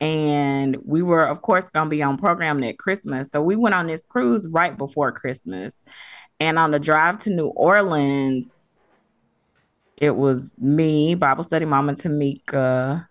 and 0.00 0.76
we 0.84 1.02
were 1.02 1.22
of 1.22 1.40
course 1.40 1.68
going 1.68 1.86
to 1.86 1.90
be 1.90 2.02
on 2.02 2.18
program 2.18 2.64
at 2.64 2.78
christmas. 2.78 3.28
So 3.32 3.40
we 3.40 3.54
went 3.54 3.76
on 3.76 3.86
this 3.86 4.04
cruise 4.04 4.46
right 4.50 4.76
before 4.76 5.12
christmas. 5.12 5.76
And 6.40 6.58
on 6.58 6.72
the 6.72 6.80
drive 6.80 7.20
to 7.20 7.30
new 7.30 7.46
orleans 7.46 8.50
it 9.98 10.16
was 10.16 10.52
me 10.58 11.14
bible 11.14 11.44
study 11.44 11.64
mama 11.64 11.92
tamika 11.92 13.06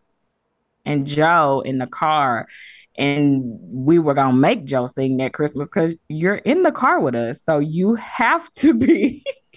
and 0.85 1.07
joe 1.07 1.63
in 1.65 1.77
the 1.77 1.87
car. 1.87 2.49
And 2.97 3.59
we 3.61 3.97
were 3.97 4.13
going 4.13 4.31
to 4.31 4.37
make 4.37 4.65
joe 4.65 4.87
sing 4.87 5.15
that 5.17 5.31
christmas 5.31 5.69
because 5.69 5.95
you're 6.09 6.35
in 6.35 6.63
the 6.63 6.73
car 6.73 6.99
with 6.99 7.15
us. 7.15 7.39
So 7.45 7.59
you 7.59 7.95
have 7.95 8.51
to 8.55 8.73
be 8.73 9.23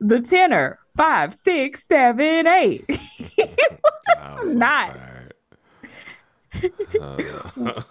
the 0.00 0.20
tenor 0.20 0.78
five 0.96 1.34
six 1.34 1.86
seven 1.86 2.46
eight 2.46 2.84
not 4.54 4.94
tired. 4.94 5.34
Uh, 7.00 7.22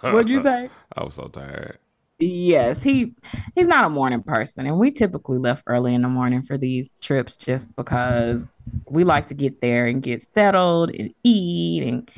What'd 0.00 0.28
you 0.28 0.42
say? 0.42 0.68
I 0.96 1.04
was 1.04 1.14
so 1.14 1.28
tired. 1.28 1.78
Yes, 2.18 2.82
he 2.82 3.14
he's 3.54 3.66
not 3.66 3.84
a 3.84 3.90
morning 3.90 4.22
person, 4.22 4.66
and 4.66 4.78
we 4.78 4.90
typically 4.90 5.38
left 5.38 5.62
early 5.66 5.94
in 5.94 6.02
the 6.02 6.08
morning 6.08 6.42
for 6.42 6.56
these 6.56 6.96
trips 7.02 7.36
just 7.36 7.76
because 7.76 8.48
we 8.88 9.04
like 9.04 9.26
to 9.26 9.34
get 9.34 9.60
there 9.60 9.86
and 9.86 10.02
get 10.02 10.22
settled 10.22 10.90
and 10.90 11.12
eat 11.22 11.82
and 11.82 12.10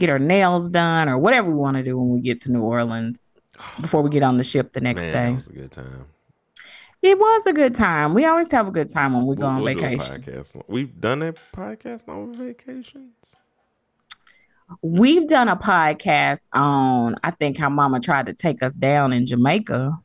get 0.00 0.10
our 0.10 0.18
nails 0.18 0.68
done 0.68 1.08
or 1.08 1.18
whatever 1.18 1.50
we 1.50 1.56
want 1.56 1.76
to 1.76 1.84
do 1.84 1.96
when 1.96 2.10
we 2.10 2.20
get 2.20 2.42
to 2.42 2.50
New 2.50 2.62
Orleans 2.62 3.20
before 3.80 4.02
we 4.02 4.10
get 4.10 4.24
on 4.24 4.38
the 4.38 4.44
ship 4.44 4.72
the 4.72 4.80
next 4.80 5.02
Man, 5.02 5.12
day. 5.12 5.30
That 5.30 5.36
was 5.36 5.46
a 5.46 5.52
good 5.52 5.70
time. 5.70 6.06
It 7.04 7.18
was 7.18 7.42
a 7.44 7.52
good 7.52 7.74
time. 7.74 8.14
We 8.14 8.24
always 8.24 8.50
have 8.50 8.66
a 8.66 8.70
good 8.70 8.88
time 8.88 9.12
when 9.12 9.26
we 9.26 9.36
go 9.36 9.42
We'll- 9.42 9.56
on 9.56 9.62
we'll 9.62 9.74
do 9.74 9.80
vacation. 9.82 10.22
podcast. 10.22 10.62
We've 10.68 10.98
done 10.98 11.20
a 11.20 11.34
podcast 11.34 12.08
on 12.08 12.32
vacations. 12.32 13.36
We've 14.80 15.28
done 15.28 15.48
a 15.50 15.56
podcast 15.56 16.40
on 16.54 17.16
I 17.22 17.30
think 17.30 17.58
how 17.58 17.68
Mama 17.68 18.00
tried 18.00 18.24
to 18.26 18.32
take 18.32 18.62
us 18.62 18.72
down 18.72 19.12
in 19.12 19.26
Jamaica. 19.26 19.98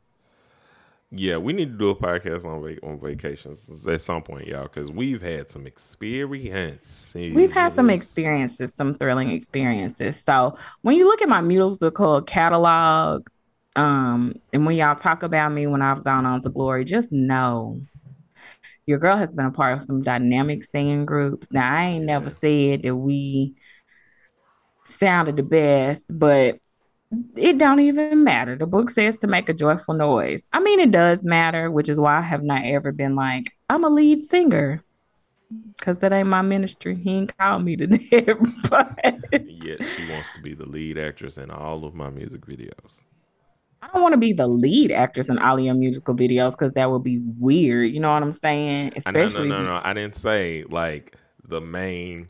Yeah, 1.10 1.38
we 1.38 1.54
need 1.54 1.72
to 1.72 1.78
do 1.78 1.88
a 1.88 1.96
podcast 1.96 2.44
on 2.44 2.62
vac- 2.62 2.78
on 2.84 3.00
vacations 3.00 3.86
at 3.86 4.00
some 4.02 4.22
point, 4.22 4.46
y'all, 4.46 4.64
because 4.64 4.90
we've 4.92 5.22
had 5.22 5.50
some 5.50 5.66
experience. 5.66 7.12
We've 7.16 7.50
had 7.50 7.72
some 7.72 7.88
experiences, 7.88 8.74
some 8.74 8.94
thrilling 8.94 9.30
experiences. 9.30 10.18
So 10.20 10.56
when 10.82 10.96
you 10.96 11.06
look 11.06 11.22
at 11.22 11.28
my 11.30 11.40
musical 11.40 12.20
catalog, 12.22 13.26
um, 13.80 14.34
and 14.52 14.66
when 14.66 14.76
y'all 14.76 14.94
talk 14.94 15.22
about 15.22 15.52
me 15.52 15.66
when 15.66 15.80
I've 15.80 16.04
gone 16.04 16.26
on 16.26 16.42
to 16.42 16.50
glory, 16.50 16.84
just 16.84 17.10
know 17.10 17.80
your 18.84 18.98
girl 18.98 19.16
has 19.16 19.34
been 19.34 19.46
a 19.46 19.50
part 19.50 19.78
of 19.78 19.82
some 19.82 20.02
dynamic 20.02 20.64
singing 20.64 21.06
groups. 21.06 21.46
Now 21.50 21.74
I 21.74 21.84
ain't 21.86 22.04
never 22.04 22.28
said 22.28 22.82
that 22.82 22.94
we 22.94 23.54
sounded 24.84 25.36
the 25.36 25.42
best, 25.42 26.04
but 26.12 26.58
it 27.36 27.56
don't 27.56 27.80
even 27.80 28.22
matter. 28.22 28.54
The 28.54 28.66
book 28.66 28.90
says 28.90 29.16
to 29.18 29.26
make 29.26 29.48
a 29.48 29.54
joyful 29.54 29.94
noise. 29.94 30.46
I 30.52 30.60
mean, 30.60 30.78
it 30.78 30.90
does 30.90 31.24
matter, 31.24 31.70
which 31.70 31.88
is 31.88 31.98
why 31.98 32.18
I 32.18 32.22
have 32.22 32.42
not 32.42 32.66
ever 32.66 32.92
been 32.92 33.14
like, 33.14 33.46
I'm 33.70 33.84
a 33.84 33.88
lead 33.88 34.22
singer. 34.24 34.82
Cause 35.80 35.98
that 36.00 36.12
ain't 36.12 36.28
my 36.28 36.42
ministry. 36.42 36.96
He 36.96 37.12
ain't 37.12 37.36
called 37.38 37.64
me 37.64 37.76
to 37.76 37.86
that. 37.86 38.68
But 38.68 39.40
Yet 39.48 39.80
she 39.96 40.12
wants 40.12 40.34
to 40.34 40.42
be 40.42 40.52
the 40.52 40.66
lead 40.66 40.98
actress 40.98 41.38
in 41.38 41.50
all 41.50 41.86
of 41.86 41.94
my 41.94 42.10
music 42.10 42.42
videos. 42.42 43.04
I 43.82 43.88
don't 43.92 44.02
want 44.02 44.12
to 44.12 44.18
be 44.18 44.32
the 44.32 44.46
lead 44.46 44.92
actress 44.92 45.28
in 45.28 45.38
all 45.38 45.58
your 45.58 45.74
musical 45.74 46.14
videos 46.14 46.52
because 46.52 46.72
that 46.74 46.90
would 46.90 47.02
be 47.02 47.18
weird. 47.38 47.92
You 47.92 48.00
know 48.00 48.12
what 48.12 48.22
I'm 48.22 48.32
saying? 48.32 48.92
I, 49.06 49.10
no, 49.10 49.28
no, 49.28 49.44
no, 49.44 49.64
no. 49.64 49.80
I 49.82 49.94
didn't 49.94 50.16
say 50.16 50.64
like 50.68 51.16
the 51.46 51.60
main 51.60 52.28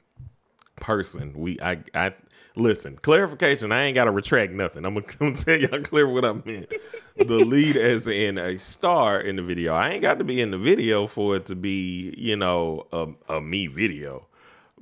person. 0.76 1.32
We, 1.36 1.60
I, 1.60 1.82
I 1.94 2.12
listen. 2.56 2.98
Clarification. 2.98 3.72
I 3.72 3.84
ain't 3.84 3.94
got 3.94 4.04
to 4.04 4.10
retract 4.10 4.52
nothing. 4.52 4.84
I'm 4.84 4.94
gonna, 4.94 5.06
I'm 5.20 5.32
gonna 5.32 5.36
tell 5.36 5.56
y'all 5.56 5.82
clear 5.82 6.08
what 6.08 6.24
I 6.24 6.32
meant. 6.32 6.72
the 7.16 7.24
lead 7.44 7.76
as 7.76 8.06
in 8.06 8.38
a 8.38 8.56
star 8.58 9.20
in 9.20 9.36
the 9.36 9.42
video. 9.42 9.74
I 9.74 9.90
ain't 9.90 10.02
got 10.02 10.18
to 10.18 10.24
be 10.24 10.40
in 10.40 10.50
the 10.50 10.58
video 10.58 11.06
for 11.06 11.36
it 11.36 11.46
to 11.46 11.56
be, 11.56 12.14
you 12.16 12.36
know, 12.36 12.86
a, 12.92 13.08
a 13.28 13.40
me 13.40 13.66
video. 13.66 14.26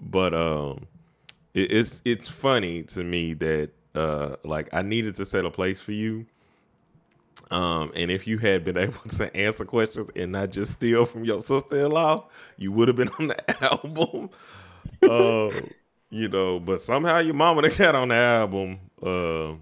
But 0.00 0.34
um, 0.34 0.86
it, 1.54 1.72
it's 1.72 2.02
it's 2.04 2.28
funny 2.28 2.82
to 2.84 3.02
me 3.02 3.34
that 3.34 3.70
uh, 3.94 4.36
like 4.44 4.68
I 4.72 4.82
needed 4.82 5.14
to 5.16 5.24
set 5.24 5.44
a 5.44 5.50
place 5.50 5.80
for 5.80 5.92
you. 5.92 6.26
Um, 7.50 7.92
and 7.96 8.10
if 8.10 8.26
you 8.26 8.38
had 8.38 8.64
been 8.64 8.76
able 8.76 9.00
to 9.10 9.34
answer 9.36 9.64
questions 9.64 10.10
and 10.14 10.32
not 10.32 10.50
just 10.50 10.72
steal 10.72 11.06
from 11.06 11.24
your 11.24 11.40
sister-in-law, 11.40 12.28
you 12.56 12.72
would 12.72 12.88
have 12.88 12.96
been 12.96 13.08
on 13.18 13.28
the 13.28 13.64
album. 13.64 14.30
uh, 15.02 15.60
you 16.10 16.28
know, 16.28 16.58
but 16.60 16.80
somehow 16.82 17.18
your 17.18 17.34
mama 17.34 17.62
that 17.62 17.76
got 17.78 17.94
on 17.94 18.08
the 18.08 18.14
album. 18.14 18.78
Uh, 19.02 19.54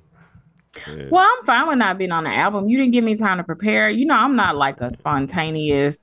yeah. 0.94 1.08
Well, 1.10 1.26
I'm 1.26 1.44
fine 1.46 1.68
with 1.68 1.78
not 1.78 1.96
being 1.98 2.12
on 2.12 2.24
the 2.24 2.30
album. 2.34 2.68
You 2.68 2.76
didn't 2.78 2.92
give 2.92 3.02
me 3.04 3.14
time 3.16 3.38
to 3.38 3.44
prepare. 3.44 3.88
You 3.88 4.04
know, 4.06 4.14
I'm 4.14 4.36
not 4.36 4.56
like 4.56 4.80
a 4.80 4.90
spontaneous 4.90 5.98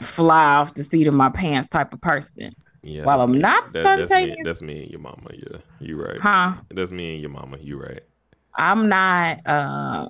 fly 0.00 0.44
off 0.56 0.74
the 0.74 0.84
seat 0.84 1.06
of 1.06 1.14
my 1.14 1.28
pants 1.30 1.68
type 1.68 1.92
of 1.92 2.00
person. 2.00 2.54
yeah, 2.82 3.04
that's 3.04 3.22
I'm 3.22 3.32
me. 3.32 3.38
not 3.38 3.72
That- 3.72 3.82
that's 3.82 4.00
me. 4.00 4.06
spontaneous. 4.06 4.38
That's 4.44 4.62
me 4.62 4.82
and 4.82 4.90
your 4.90 5.00
mama. 5.00 5.30
Yeah, 5.32 5.58
you're 5.80 6.04
right. 6.04 6.20
Huh? 6.20 6.54
That's 6.70 6.92
me 6.92 7.12
and 7.14 7.20
your 7.20 7.30
mama. 7.30 7.58
You're 7.60 7.80
right. 7.80 8.00
I'm 8.56 8.88
not 8.88 9.46
uh 9.46 10.08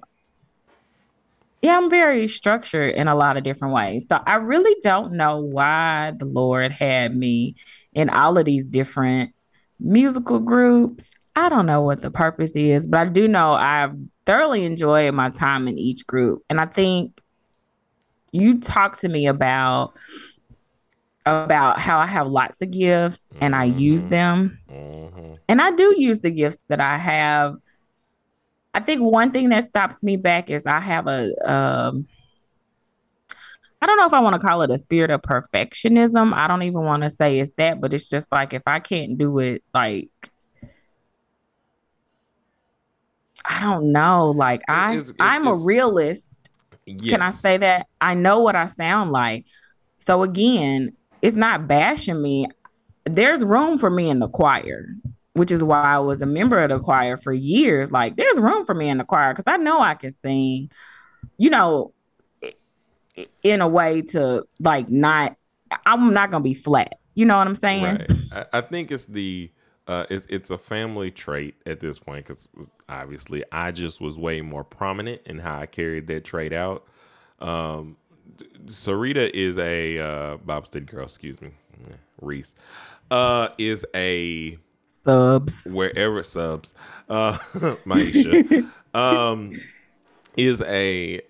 yeah, 1.62 1.76
I'm 1.76 1.90
very 1.90 2.28
structured 2.28 2.94
in 2.94 3.08
a 3.08 3.14
lot 3.14 3.36
of 3.36 3.44
different 3.44 3.74
ways. 3.74 4.06
So 4.08 4.20
I 4.24 4.36
really 4.36 4.76
don't 4.82 5.12
know 5.12 5.40
why 5.40 6.12
the 6.16 6.26
Lord 6.26 6.70
had 6.70 7.16
me 7.16 7.56
in 7.92 8.08
all 8.10 8.38
of 8.38 8.44
these 8.44 8.62
different 8.64 9.32
musical 9.80 10.38
groups. 10.38 11.12
I 11.34 11.48
don't 11.48 11.66
know 11.66 11.80
what 11.82 12.02
the 12.02 12.10
purpose 12.10 12.52
is, 12.52 12.86
but 12.86 13.00
I 13.00 13.04
do 13.06 13.26
know 13.26 13.52
I've 13.52 13.98
thoroughly 14.26 14.64
enjoyed 14.64 15.12
my 15.14 15.30
time 15.30 15.66
in 15.66 15.76
each 15.76 16.06
group. 16.06 16.42
And 16.48 16.60
I 16.60 16.66
think 16.66 17.20
you 18.32 18.60
talked 18.60 19.00
to 19.00 19.08
me 19.08 19.26
about 19.26 19.94
about 21.24 21.80
how 21.80 21.98
I 21.98 22.06
have 22.06 22.28
lots 22.28 22.62
of 22.62 22.70
gifts 22.70 23.32
and 23.40 23.56
I 23.56 23.64
use 23.64 24.04
Mhm. 24.04 24.10
them. 24.10 24.58
hmm 24.68 25.34
And 25.48 25.60
I 25.60 25.72
do 25.72 25.94
use 25.96 26.20
the 26.20 26.30
gifts 26.30 26.62
that 26.68 26.80
I 26.80 26.96
have. 26.96 27.54
I 28.76 28.80
think 28.80 29.00
one 29.00 29.30
thing 29.30 29.48
that 29.48 29.64
stops 29.64 30.02
me 30.02 30.16
back 30.16 30.50
is 30.50 30.66
I 30.66 30.80
have 30.80 31.06
a 31.06 31.30
um 31.50 32.06
I 33.80 33.86
don't 33.86 33.96
know 33.96 34.06
if 34.06 34.12
I 34.12 34.20
want 34.20 34.38
to 34.40 34.46
call 34.46 34.60
it 34.62 34.70
a 34.70 34.76
spirit 34.76 35.10
of 35.10 35.22
perfectionism. 35.22 36.38
I 36.38 36.46
don't 36.46 36.62
even 36.62 36.82
want 36.82 37.02
to 37.02 37.10
say 37.10 37.38
it's 37.38 37.52
that, 37.56 37.80
but 37.80 37.94
it's 37.94 38.08
just 38.10 38.30
like 38.30 38.52
if 38.52 38.62
I 38.66 38.80
can't 38.80 39.16
do 39.16 39.38
it 39.38 39.62
like 39.72 40.10
I 43.46 43.60
don't 43.62 43.92
know, 43.92 44.30
like 44.32 44.60
I 44.68 44.92
It's- 44.96 45.08
it's- 45.10 45.16
I'm 45.20 45.46
a 45.46 45.54
realist. 45.56 46.50
Yes. 46.84 47.10
Can 47.10 47.22
I 47.22 47.30
say 47.30 47.56
that? 47.56 47.86
I 48.00 48.12
know 48.12 48.40
what 48.40 48.56
I 48.56 48.66
sound 48.66 49.10
like. 49.10 49.46
So 49.98 50.22
again, 50.22 50.92
it's 51.22 51.34
not 51.36 51.66
bashing 51.66 52.20
me. 52.20 52.46
There's 53.04 53.42
room 53.42 53.78
for 53.78 53.88
me 53.88 54.10
in 54.10 54.18
the 54.18 54.28
choir, 54.28 54.86
which 55.36 55.52
is 55.52 55.62
why 55.62 55.82
I 55.82 55.98
was 55.98 56.22
a 56.22 56.26
member 56.26 56.62
of 56.62 56.70
the 56.70 56.78
choir 56.78 57.18
for 57.18 57.32
years. 57.32 57.92
Like, 57.92 58.16
there's 58.16 58.38
room 58.38 58.64
for 58.64 58.74
me 58.74 58.88
in 58.88 58.98
the 58.98 59.04
choir 59.04 59.32
because 59.32 59.44
I 59.46 59.58
know 59.58 59.80
I 59.80 59.94
can 59.94 60.12
sing, 60.12 60.70
you 61.36 61.50
know, 61.50 61.92
in 63.42 63.60
a 63.60 63.68
way 63.68 64.02
to 64.02 64.44
like 64.60 64.88
not, 64.88 65.36
I'm 65.84 66.14
not 66.14 66.30
going 66.30 66.42
to 66.42 66.48
be 66.48 66.54
flat. 66.54 66.98
You 67.14 67.26
know 67.26 67.36
what 67.36 67.46
I'm 67.46 67.54
saying? 67.54 67.84
Right. 67.84 68.46
I, 68.52 68.60
think 68.62 68.90
it's 68.90 69.06
the 69.06 69.50
uh, 69.86 70.04
it's 70.10 70.26
it's 70.28 70.50
a 70.50 70.58
family 70.58 71.10
trait 71.10 71.54
at 71.64 71.80
this 71.80 71.98
point 71.98 72.26
because 72.26 72.50
obviously 72.88 73.42
I 73.50 73.72
just 73.72 74.00
was 74.00 74.18
way 74.18 74.42
more 74.42 74.64
prominent 74.64 75.22
in 75.24 75.38
how 75.38 75.60
I 75.60 75.66
carried 75.66 76.06
that 76.08 76.24
trait 76.24 76.52
out. 76.52 76.86
Um, 77.40 77.96
Sarita 78.66 79.30
is 79.32 79.56
a 79.56 79.98
uh, 79.98 80.36
Bob 80.38 80.66
Steady 80.66 80.84
girl. 80.84 81.04
Excuse 81.04 81.40
me, 81.40 81.52
Reese 82.20 82.54
uh, 83.10 83.48
is 83.58 83.84
a 83.94 84.58
Subs. 85.06 85.64
wherever 85.64 86.22
subs. 86.22 86.74
Uh, 87.08 87.32
Maisha 87.86 88.68
um, 88.94 89.52
is 90.36 90.60
a 90.62 91.20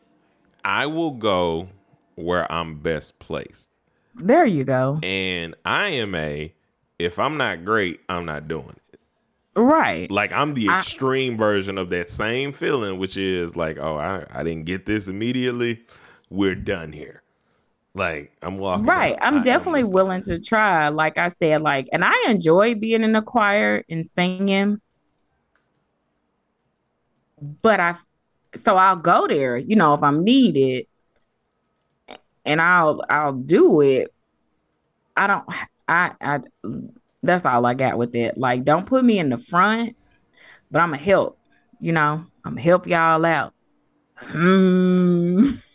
I 0.65 0.87
will 0.87 1.13
go 1.13 1.69
where 2.17 2.51
I'm 2.51 2.79
best 2.81 3.19
placed. 3.19 3.71
There 4.15 4.47
you 4.47 4.65
go. 4.65 4.99
And 5.03 5.55
I 5.65 5.89
am 5.89 6.15
a, 6.15 6.55
if 6.99 7.19
I'm 7.19 7.37
not 7.37 7.65
great, 7.65 8.01
I'm 8.09 8.25
not 8.25 8.49
doing 8.49 8.75
it. 8.93 9.01
Right. 9.55 10.11
Like 10.11 10.33
I'm 10.33 10.55
the 10.55 10.69
I- 10.69 10.79
extreme 10.79 11.37
version 11.37 11.79
of 11.79 11.91
that 11.91 12.11
same 12.11 12.53
feeling, 12.53 12.99
which 12.99 13.17
is 13.17 13.57
like, 13.57 13.79
oh, 13.79 13.97
I, 13.97 14.25
I 14.31 14.43
didn't 14.43 14.65
get 14.65 14.87
this 14.87 15.07
immediately. 15.07 15.85
We're 16.31 16.55
done 16.55 16.93
here. 16.93 17.23
Like 17.97 18.31
I'm 18.43 18.59
walking. 18.59 18.85
Right. 18.85 19.15
out. 19.15 19.23
I'm 19.23 19.39
I- 19.41 19.43
definitely 19.43 19.85
willing 19.85 20.21
to 20.23 20.39
try. 20.43 20.89
Like 20.91 21.17
I 21.17 21.29
said, 21.29 21.63
like, 21.63 21.89
and 21.93 22.05
I 22.05 22.27
enjoy 22.29 22.75
being 22.75 23.03
in 23.03 23.13
the 23.13 23.23
choir 23.23 23.85
and 23.89 24.05
singing. 24.07 24.81
But 27.63 27.81
I, 27.81 27.97
so 28.55 28.77
I'll 28.77 28.97
go 28.97 29.27
there, 29.27 29.57
you 29.57 29.77
know, 29.77 29.95
if 29.95 30.03
I'm 30.03 30.25
needed, 30.25 30.87
and 32.45 32.61
I'll 32.61 33.03
I'll 33.09 33.33
do 33.33 33.81
it. 33.81 34.13
I 35.17 35.27
don't 35.27 35.45
I 35.89 36.13
I 36.21 36.41
that's 37.23 37.45
all 37.47 37.65
I 37.65 37.75
got 37.75 37.97
with 37.97 38.15
it. 38.15 38.37
Like 38.37 38.65
don't 38.65 38.87
put 38.87 39.05
me 39.05 39.19
in 39.19 39.31
the 39.31 39.39
front, 39.39 39.97
but 40.71 40.83
I'm 40.83 40.91
gonna 40.91 41.03
help. 41.03 41.39
You 41.81 41.93
know, 41.93 42.25
I'm 42.45 42.57
help 42.57 42.87
y'all 42.87 43.25
out. 43.25 43.55
Hmm. 44.17 45.51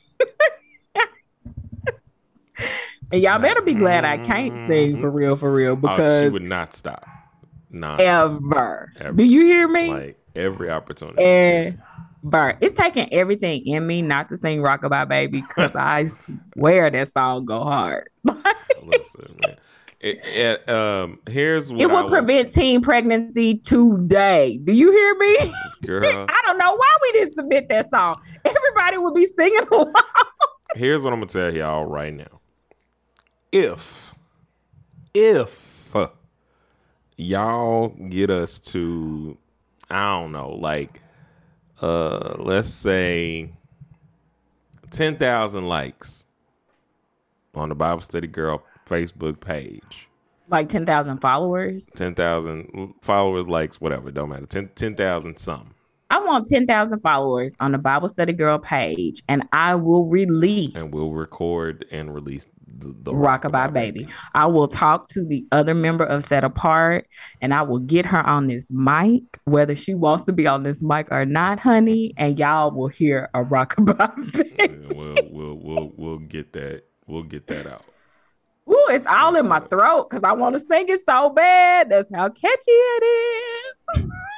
and 3.11 3.21
y'all 3.21 3.39
better 3.39 3.61
be 3.61 3.73
glad 3.73 4.05
I 4.05 4.17
can't 4.17 4.55
sing 4.67 4.99
for 4.99 5.09
real, 5.09 5.35
for 5.35 5.53
real, 5.53 5.75
because 5.75 6.23
oh, 6.23 6.25
she 6.25 6.29
would 6.29 6.43
not 6.43 6.73
stop. 6.73 7.05
Not 7.69 8.01
ever. 8.01 8.91
ever. 8.99 9.13
Do 9.13 9.23
you 9.23 9.45
hear 9.45 9.67
me? 9.67 9.89
Like 9.89 10.19
every 10.35 10.69
opportunity. 10.69 11.23
Ever. 11.23 12.57
It's 12.61 12.77
taking 12.77 13.11
everything 13.13 13.65
in 13.65 13.87
me 13.87 14.01
not 14.01 14.29
to 14.29 14.37
sing 14.37 14.61
Rockabye 14.61 15.07
Baby 15.07 15.41
because 15.41 15.71
I 15.75 16.09
swear 16.53 16.89
that 16.89 17.13
song 17.13 17.45
go 17.45 17.63
hard. 17.63 18.09
Listen, 18.23 19.39
man. 19.45 19.57
It, 20.01 20.19
it, 20.35 20.67
um, 20.67 21.19
here's 21.29 21.71
what 21.71 21.79
it 21.79 21.85
will 21.85 22.09
prevent 22.09 22.51
teen 22.51 22.81
pregnancy 22.81 23.59
today. 23.59 24.59
Do 24.63 24.73
you 24.73 24.91
hear 24.91 25.15
me, 25.15 25.53
girl? 25.85 26.25
I 26.27 26.41
don't 26.47 26.57
know 26.57 26.73
why 26.75 26.97
we 27.03 27.11
didn't 27.11 27.35
submit 27.35 27.69
that 27.69 27.91
song. 27.91 28.19
Everybody 28.43 28.97
would 28.97 29.13
be 29.13 29.27
singing 29.27 29.67
along. 29.71 29.93
here's 30.75 31.03
what 31.03 31.13
I'm 31.13 31.19
gonna 31.19 31.27
tell 31.27 31.53
y'all 31.53 31.85
right 31.85 32.13
now. 32.13 32.40
If, 33.51 34.15
if 35.13 35.95
y'all 37.17 37.89
get 37.89 38.29
us 38.29 38.59
to, 38.59 39.37
I 39.89 40.19
don't 40.19 40.31
know, 40.31 40.51
like, 40.51 41.01
uh, 41.81 42.35
let's 42.37 42.69
say 42.69 43.51
ten 44.91 45.17
thousand 45.17 45.67
likes 45.67 46.25
on 47.55 47.69
the 47.69 47.75
Bible 47.75 48.01
Study 48.01 48.27
Girl 48.27 48.63
Facebook 48.85 49.39
page. 49.39 50.07
Like 50.49 50.67
10,000 50.67 51.19
followers? 51.19 51.85
10,000 51.85 52.95
followers, 53.01 53.47
likes, 53.47 53.79
whatever. 53.79 54.11
Don't 54.11 54.29
matter. 54.29 54.45
10,000 54.45 54.95
10, 54.97 55.37
something. 55.37 55.73
I 56.09 56.19
want 56.19 56.45
10,000 56.47 56.99
followers 56.99 57.53
on 57.61 57.71
the 57.71 57.77
Bible 57.77 58.09
Study 58.09 58.33
Girl 58.33 58.59
page, 58.59 59.23
and 59.29 59.47
I 59.53 59.75
will 59.75 60.07
release. 60.07 60.75
And 60.75 60.93
we'll 60.93 61.13
record 61.13 61.85
and 61.89 62.13
release 62.13 62.47
the, 62.81 63.13
Rockabye 63.13 63.73
Baby. 63.73 64.01
Baby. 64.01 64.13
I 64.33 64.47
will 64.47 64.67
talk 64.67 65.07
to 65.09 65.23
the 65.23 65.45
other 65.51 65.73
member 65.73 66.03
of 66.03 66.23
Set 66.23 66.43
Apart, 66.43 67.07
and 67.41 67.53
I 67.53 67.61
will 67.61 67.79
get 67.79 68.05
her 68.05 68.25
on 68.25 68.47
this 68.47 68.65
mic, 68.69 69.23
whether 69.45 69.75
she 69.75 69.93
wants 69.93 70.25
to 70.25 70.33
be 70.33 70.47
on 70.47 70.63
this 70.63 70.81
mic 70.81 71.11
or 71.11 71.25
not, 71.25 71.59
honey. 71.59 72.13
And 72.17 72.37
y'all 72.37 72.71
will 72.71 72.87
hear 72.87 73.29
a 73.33 73.43
Rockabye 73.43 74.57
Baby. 74.57 74.95
we'll, 74.95 75.15
we'll, 75.31 75.55
we'll, 75.55 75.93
we'll 75.95 76.19
get 76.19 76.53
that. 76.53 76.83
We'll 77.07 77.23
get 77.23 77.47
that 77.47 77.67
out. 77.67 77.83
Ooh, 78.69 78.87
it's 78.89 79.07
all 79.07 79.35
in 79.35 79.47
my 79.47 79.59
throat 79.59 80.09
because 80.09 80.23
I 80.23 80.33
want 80.33 80.55
to 80.55 80.65
sing 80.65 80.85
it 80.87 81.01
so 81.05 81.29
bad. 81.29 81.89
That's 81.89 82.09
how 82.13 82.29
catchy 82.29 82.61
it 82.67 83.03
is. 83.97 84.11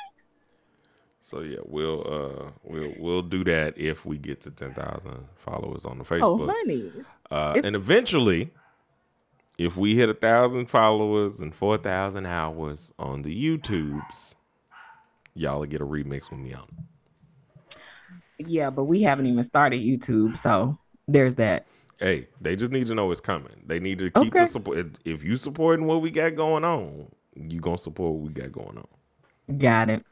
so 1.24 1.40
yeah, 1.40 1.60
we'll 1.64 2.02
uh 2.06 2.52
we'll 2.64 2.94
we'll 3.00 3.22
do 3.22 3.46
that 3.46 3.78
if 3.78 4.06
we 4.06 4.18
get 4.18 4.42
to 4.42 4.52
ten 4.52 4.74
thousand 4.74 5.26
followers 5.38 5.86
on 5.86 5.98
the 5.98 6.04
oh, 6.04 6.08
Facebook. 6.08 6.22
Oh, 6.22 6.46
honey. 6.46 6.92
Uh, 7.32 7.62
and 7.64 7.78
eventually, 7.78 8.52
if 9.58 9.78
we 9.78 9.96
hit 9.96 10.10
a 10.10 10.14
thousand 10.14 10.66
followers 10.66 11.40
and 11.40 11.56
four 11.56 11.78
thousand 11.78 12.26
hours 12.26 12.92
on 13.00 13.22
the 13.22 13.34
YouTubes, 13.34 14.36
y'all 15.34 15.60
will 15.60 15.66
get 15.66 15.80
a 15.80 15.86
remix 15.86 16.30
with 16.30 16.40
me 16.40 16.54
on. 16.54 16.68
Yeah, 18.38 18.70
but 18.70 18.84
we 18.84 19.04
haven't 19.04 19.28
even 19.28 19.46
started 19.46 19.82
YouTube, 19.82 20.36
so 20.36 20.76
there's 21.08 21.36
that 21.36 21.66
hey, 22.00 22.28
they 22.42 22.58
just 22.58 22.72
need 22.72 22.88
to 22.88 22.96
know 22.96 23.10
it's 23.12 23.22
coming. 23.22 23.64
They 23.66 23.80
need 23.80 24.00
to 24.00 24.12
keep 24.12 24.36
okay. 24.36 24.40
the 24.40 24.46
support. 24.46 24.86
If 25.06 25.24
you 25.24 25.38
supporting 25.38 25.88
what 25.88 26.02
we 26.02 26.12
got 26.12 26.36
going 26.36 26.66
on, 26.66 27.08
you 27.34 27.62
gonna 27.62 27.78
support 27.78 28.14
what 28.14 28.24
we 28.24 28.34
got 28.34 28.52
going 28.52 28.78
on. 28.78 29.58
Got 29.58 29.90
it. 29.90 30.06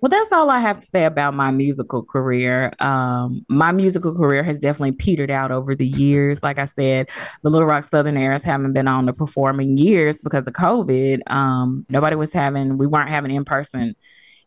Well, 0.00 0.10
that's 0.10 0.32
all 0.32 0.50
I 0.50 0.60
have 0.60 0.80
to 0.80 0.86
say 0.86 1.04
about 1.04 1.34
my 1.34 1.50
musical 1.50 2.04
career. 2.04 2.72
Um, 2.80 3.44
my 3.48 3.72
musical 3.72 4.14
career 4.14 4.42
has 4.42 4.58
definitely 4.58 4.92
petered 4.92 5.30
out 5.30 5.50
over 5.50 5.74
the 5.74 5.86
years. 5.86 6.42
Like 6.42 6.58
I 6.58 6.66
said, 6.66 7.08
the 7.42 7.50
Little 7.50 7.66
Rock 7.66 7.84
Southern 7.84 8.16
Airs 8.16 8.42
haven't 8.42 8.72
been 8.72 8.88
on 8.88 9.06
the 9.06 9.12
performing 9.12 9.78
years 9.78 10.18
because 10.18 10.46
of 10.46 10.54
COVID. 10.54 11.20
Um, 11.30 11.86
nobody 11.88 12.16
was 12.16 12.32
having, 12.32 12.78
we 12.78 12.86
weren't 12.86 13.10
having 13.10 13.30
in 13.30 13.44
person 13.44 13.96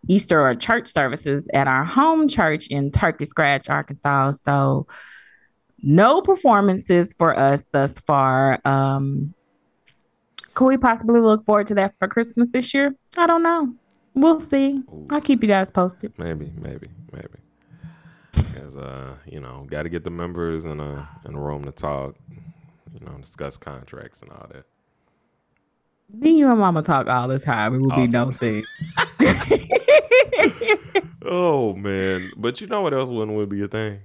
Easter 0.08 0.40
or 0.40 0.56
church 0.56 0.92
services 0.92 1.48
at 1.54 1.68
our 1.68 1.84
home 1.84 2.28
church 2.28 2.68
in 2.68 2.92
Turkey 2.92 3.26
Scratch, 3.26 3.70
Arkansas. 3.70 4.32
So, 4.34 4.88
no 5.82 6.22
performances 6.22 7.14
for 7.18 7.38
us 7.38 7.64
thus 7.72 7.94
far. 8.00 8.60
Um, 8.66 9.34
could 10.54 10.66
we 10.66 10.78
possibly 10.78 11.22
look 11.22 11.46
forward 11.46 11.68
to 11.68 11.76
that 11.76 11.96
for 12.00 12.08
Christmas 12.08 12.50
this 12.50 12.74
year? 12.74 12.96
I 13.18 13.28
don't 13.28 13.44
know. 13.44 13.74
We'll 14.20 14.40
see. 14.40 14.84
Ooh. 14.92 15.08
I'll 15.12 15.22
keep 15.22 15.42
you 15.42 15.48
guys 15.48 15.72
posted. 15.72 16.14
Maybe, 16.18 16.52
maybe, 16.58 16.90
maybe. 17.12 17.40
Because 18.34 18.76
uh, 18.76 19.16
you 19.26 19.40
know, 19.40 19.66
got 19.70 19.84
to 19.84 19.90
get 19.90 20.04
the 20.04 20.10
members 20.10 20.66
in 20.66 20.80
a 20.80 21.08
in 21.26 21.36
a 21.36 21.40
room 21.40 21.64
to 21.66 21.72
talk. 21.72 22.16
You 22.94 23.06
know, 23.06 23.18
discuss 23.20 23.58
contracts 23.58 24.22
and 24.22 24.32
all 24.32 24.48
that. 24.52 24.66
Me 26.12 26.42
and 26.42 26.52
and 26.52 26.60
Mama 26.60 26.82
talk 26.82 27.08
all 27.08 27.28
the 27.28 27.40
time. 27.40 27.76
It 27.76 27.80
will 27.80 27.96
be 27.96 28.08
no 28.08 28.32
thing. 28.32 28.66
oh 31.24 31.76
man! 31.76 32.32
But 32.36 32.62
you 32.62 32.68
know 32.68 32.82
what 32.82 32.94
else 32.94 33.10
wouldn't 33.10 33.38
would 33.38 33.50
be 33.50 33.62
a 33.62 33.68
thing? 33.68 34.02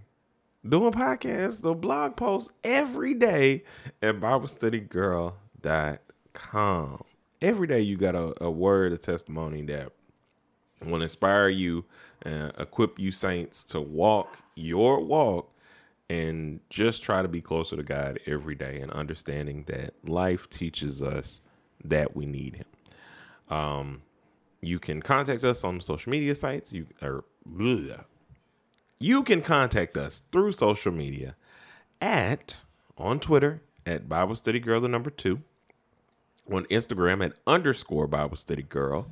doing 0.67 0.93
podcasts, 0.93 1.61
the 1.63 1.75
blog 1.75 2.17
posts 2.17 2.53
every 2.63 3.15
day 3.15 3.65
at 4.03 4.21
BibleStudyGirl.com. 4.21 7.05
Every 7.43 7.67
day 7.67 7.81
you 7.81 7.97
got 7.97 8.15
a, 8.15 8.33
a 8.43 8.51
word, 8.51 8.93
a 8.93 8.99
testimony 8.99 9.63
that 9.63 9.93
will 10.81 11.03
inspire 11.03 11.49
you 11.49 11.85
and 12.23 12.53
equip 12.59 12.99
you 12.99 13.11
saints 13.11 13.65
to 13.65 13.81
walk 13.81 14.39
your 14.55 15.01
walk 15.01 15.51
and 16.09 16.61
just 16.69 17.03
try 17.03 17.23
to 17.23 17.29
be 17.29 17.41
closer 17.41 17.77
to 17.77 17.83
God 17.83 18.19
every 18.27 18.55
day 18.55 18.81
and 18.81 18.91
understanding 18.93 19.65
that 19.67 19.95
life 20.05 20.49
teaches 20.49 21.03
us 21.03 21.41
that 21.83 22.15
we 22.15 22.27
need 22.27 22.57
him. 22.57 23.57
Um, 23.57 24.03
you 24.61 24.79
can 24.79 25.03
contact 25.03 25.45
us 25.45 25.65
on 25.65 25.81
social 25.81 26.11
media 26.11 26.35
sites. 26.35 26.73
You 26.73 26.87
or 27.03 27.25
bleh, 27.49 28.05
you 28.99 29.23
can 29.23 29.43
contact 29.43 29.97
us 29.97 30.23
through 30.33 30.53
social 30.53 30.93
media 30.93 31.37
at 32.01 32.57
on 32.97 33.21
Twitter 33.21 33.63
at 33.87 34.09
Bible 34.09 34.35
Study 34.35 34.61
Girl 34.61 34.81
the 34.81 34.89
number 34.89 35.11
two, 35.11 35.43
on 36.51 36.65
Instagram 36.67 37.25
at 37.25 37.33
underscore 37.47 38.07
Bible 38.07 38.37
Study 38.37 38.63
Girl, 38.63 39.11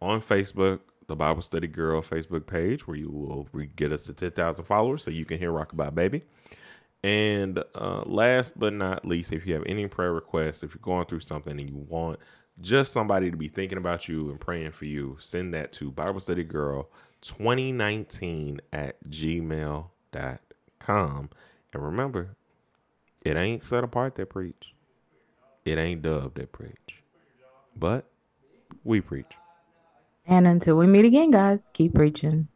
on 0.00 0.20
Facebook 0.20 0.80
the 1.08 1.16
Bible 1.16 1.42
Study 1.42 1.66
Girl 1.66 2.00
Facebook 2.02 2.46
page 2.46 2.86
where 2.86 2.96
you 2.96 3.10
will 3.10 3.48
get 3.74 3.92
us 3.92 4.02
to 4.02 4.12
ten 4.12 4.30
thousand 4.30 4.64
followers 4.66 5.02
so 5.02 5.10
you 5.10 5.24
can 5.24 5.38
hear 5.38 5.50
Rockabye 5.50 5.94
Baby. 5.94 6.22
And 7.02 7.62
uh, 7.74 8.02
last 8.06 8.58
but 8.58 8.72
not 8.72 9.04
least, 9.04 9.32
if 9.32 9.46
you 9.46 9.54
have 9.54 9.62
any 9.66 9.86
prayer 9.86 10.12
requests, 10.12 10.62
if 10.62 10.74
you're 10.74 10.80
going 10.82 11.06
through 11.06 11.20
something 11.20 11.58
and 11.58 11.68
you 11.68 11.76
want 11.76 12.18
just 12.60 12.92
somebody 12.92 13.30
to 13.30 13.36
be 13.36 13.48
thinking 13.48 13.78
about 13.78 14.08
you 14.08 14.30
and 14.30 14.40
praying 14.40 14.72
for 14.72 14.84
you, 14.84 15.16
send 15.20 15.54
that 15.54 15.72
to 15.72 15.90
Bible 15.90 16.20
Study 16.20 16.44
Girl 16.44 16.90
2019 17.22 18.60
at 18.72 18.96
gmail.com. 19.08 19.90
And 21.72 21.82
remember, 21.82 22.36
it 23.24 23.36
ain't 23.36 23.62
set 23.62 23.84
apart 23.84 24.16
that 24.16 24.30
preach. 24.30 24.74
It 25.64 25.78
ain't 25.78 26.02
Dove 26.02 26.34
that 26.34 26.50
preach. 26.50 27.02
But 27.76 28.10
we 28.82 29.00
preach. 29.00 29.32
And 30.28 30.46
until 30.46 30.76
we 30.76 30.86
meet 30.86 31.06
again, 31.06 31.30
guys, 31.30 31.70
keep 31.72 31.94
preaching. 31.94 32.48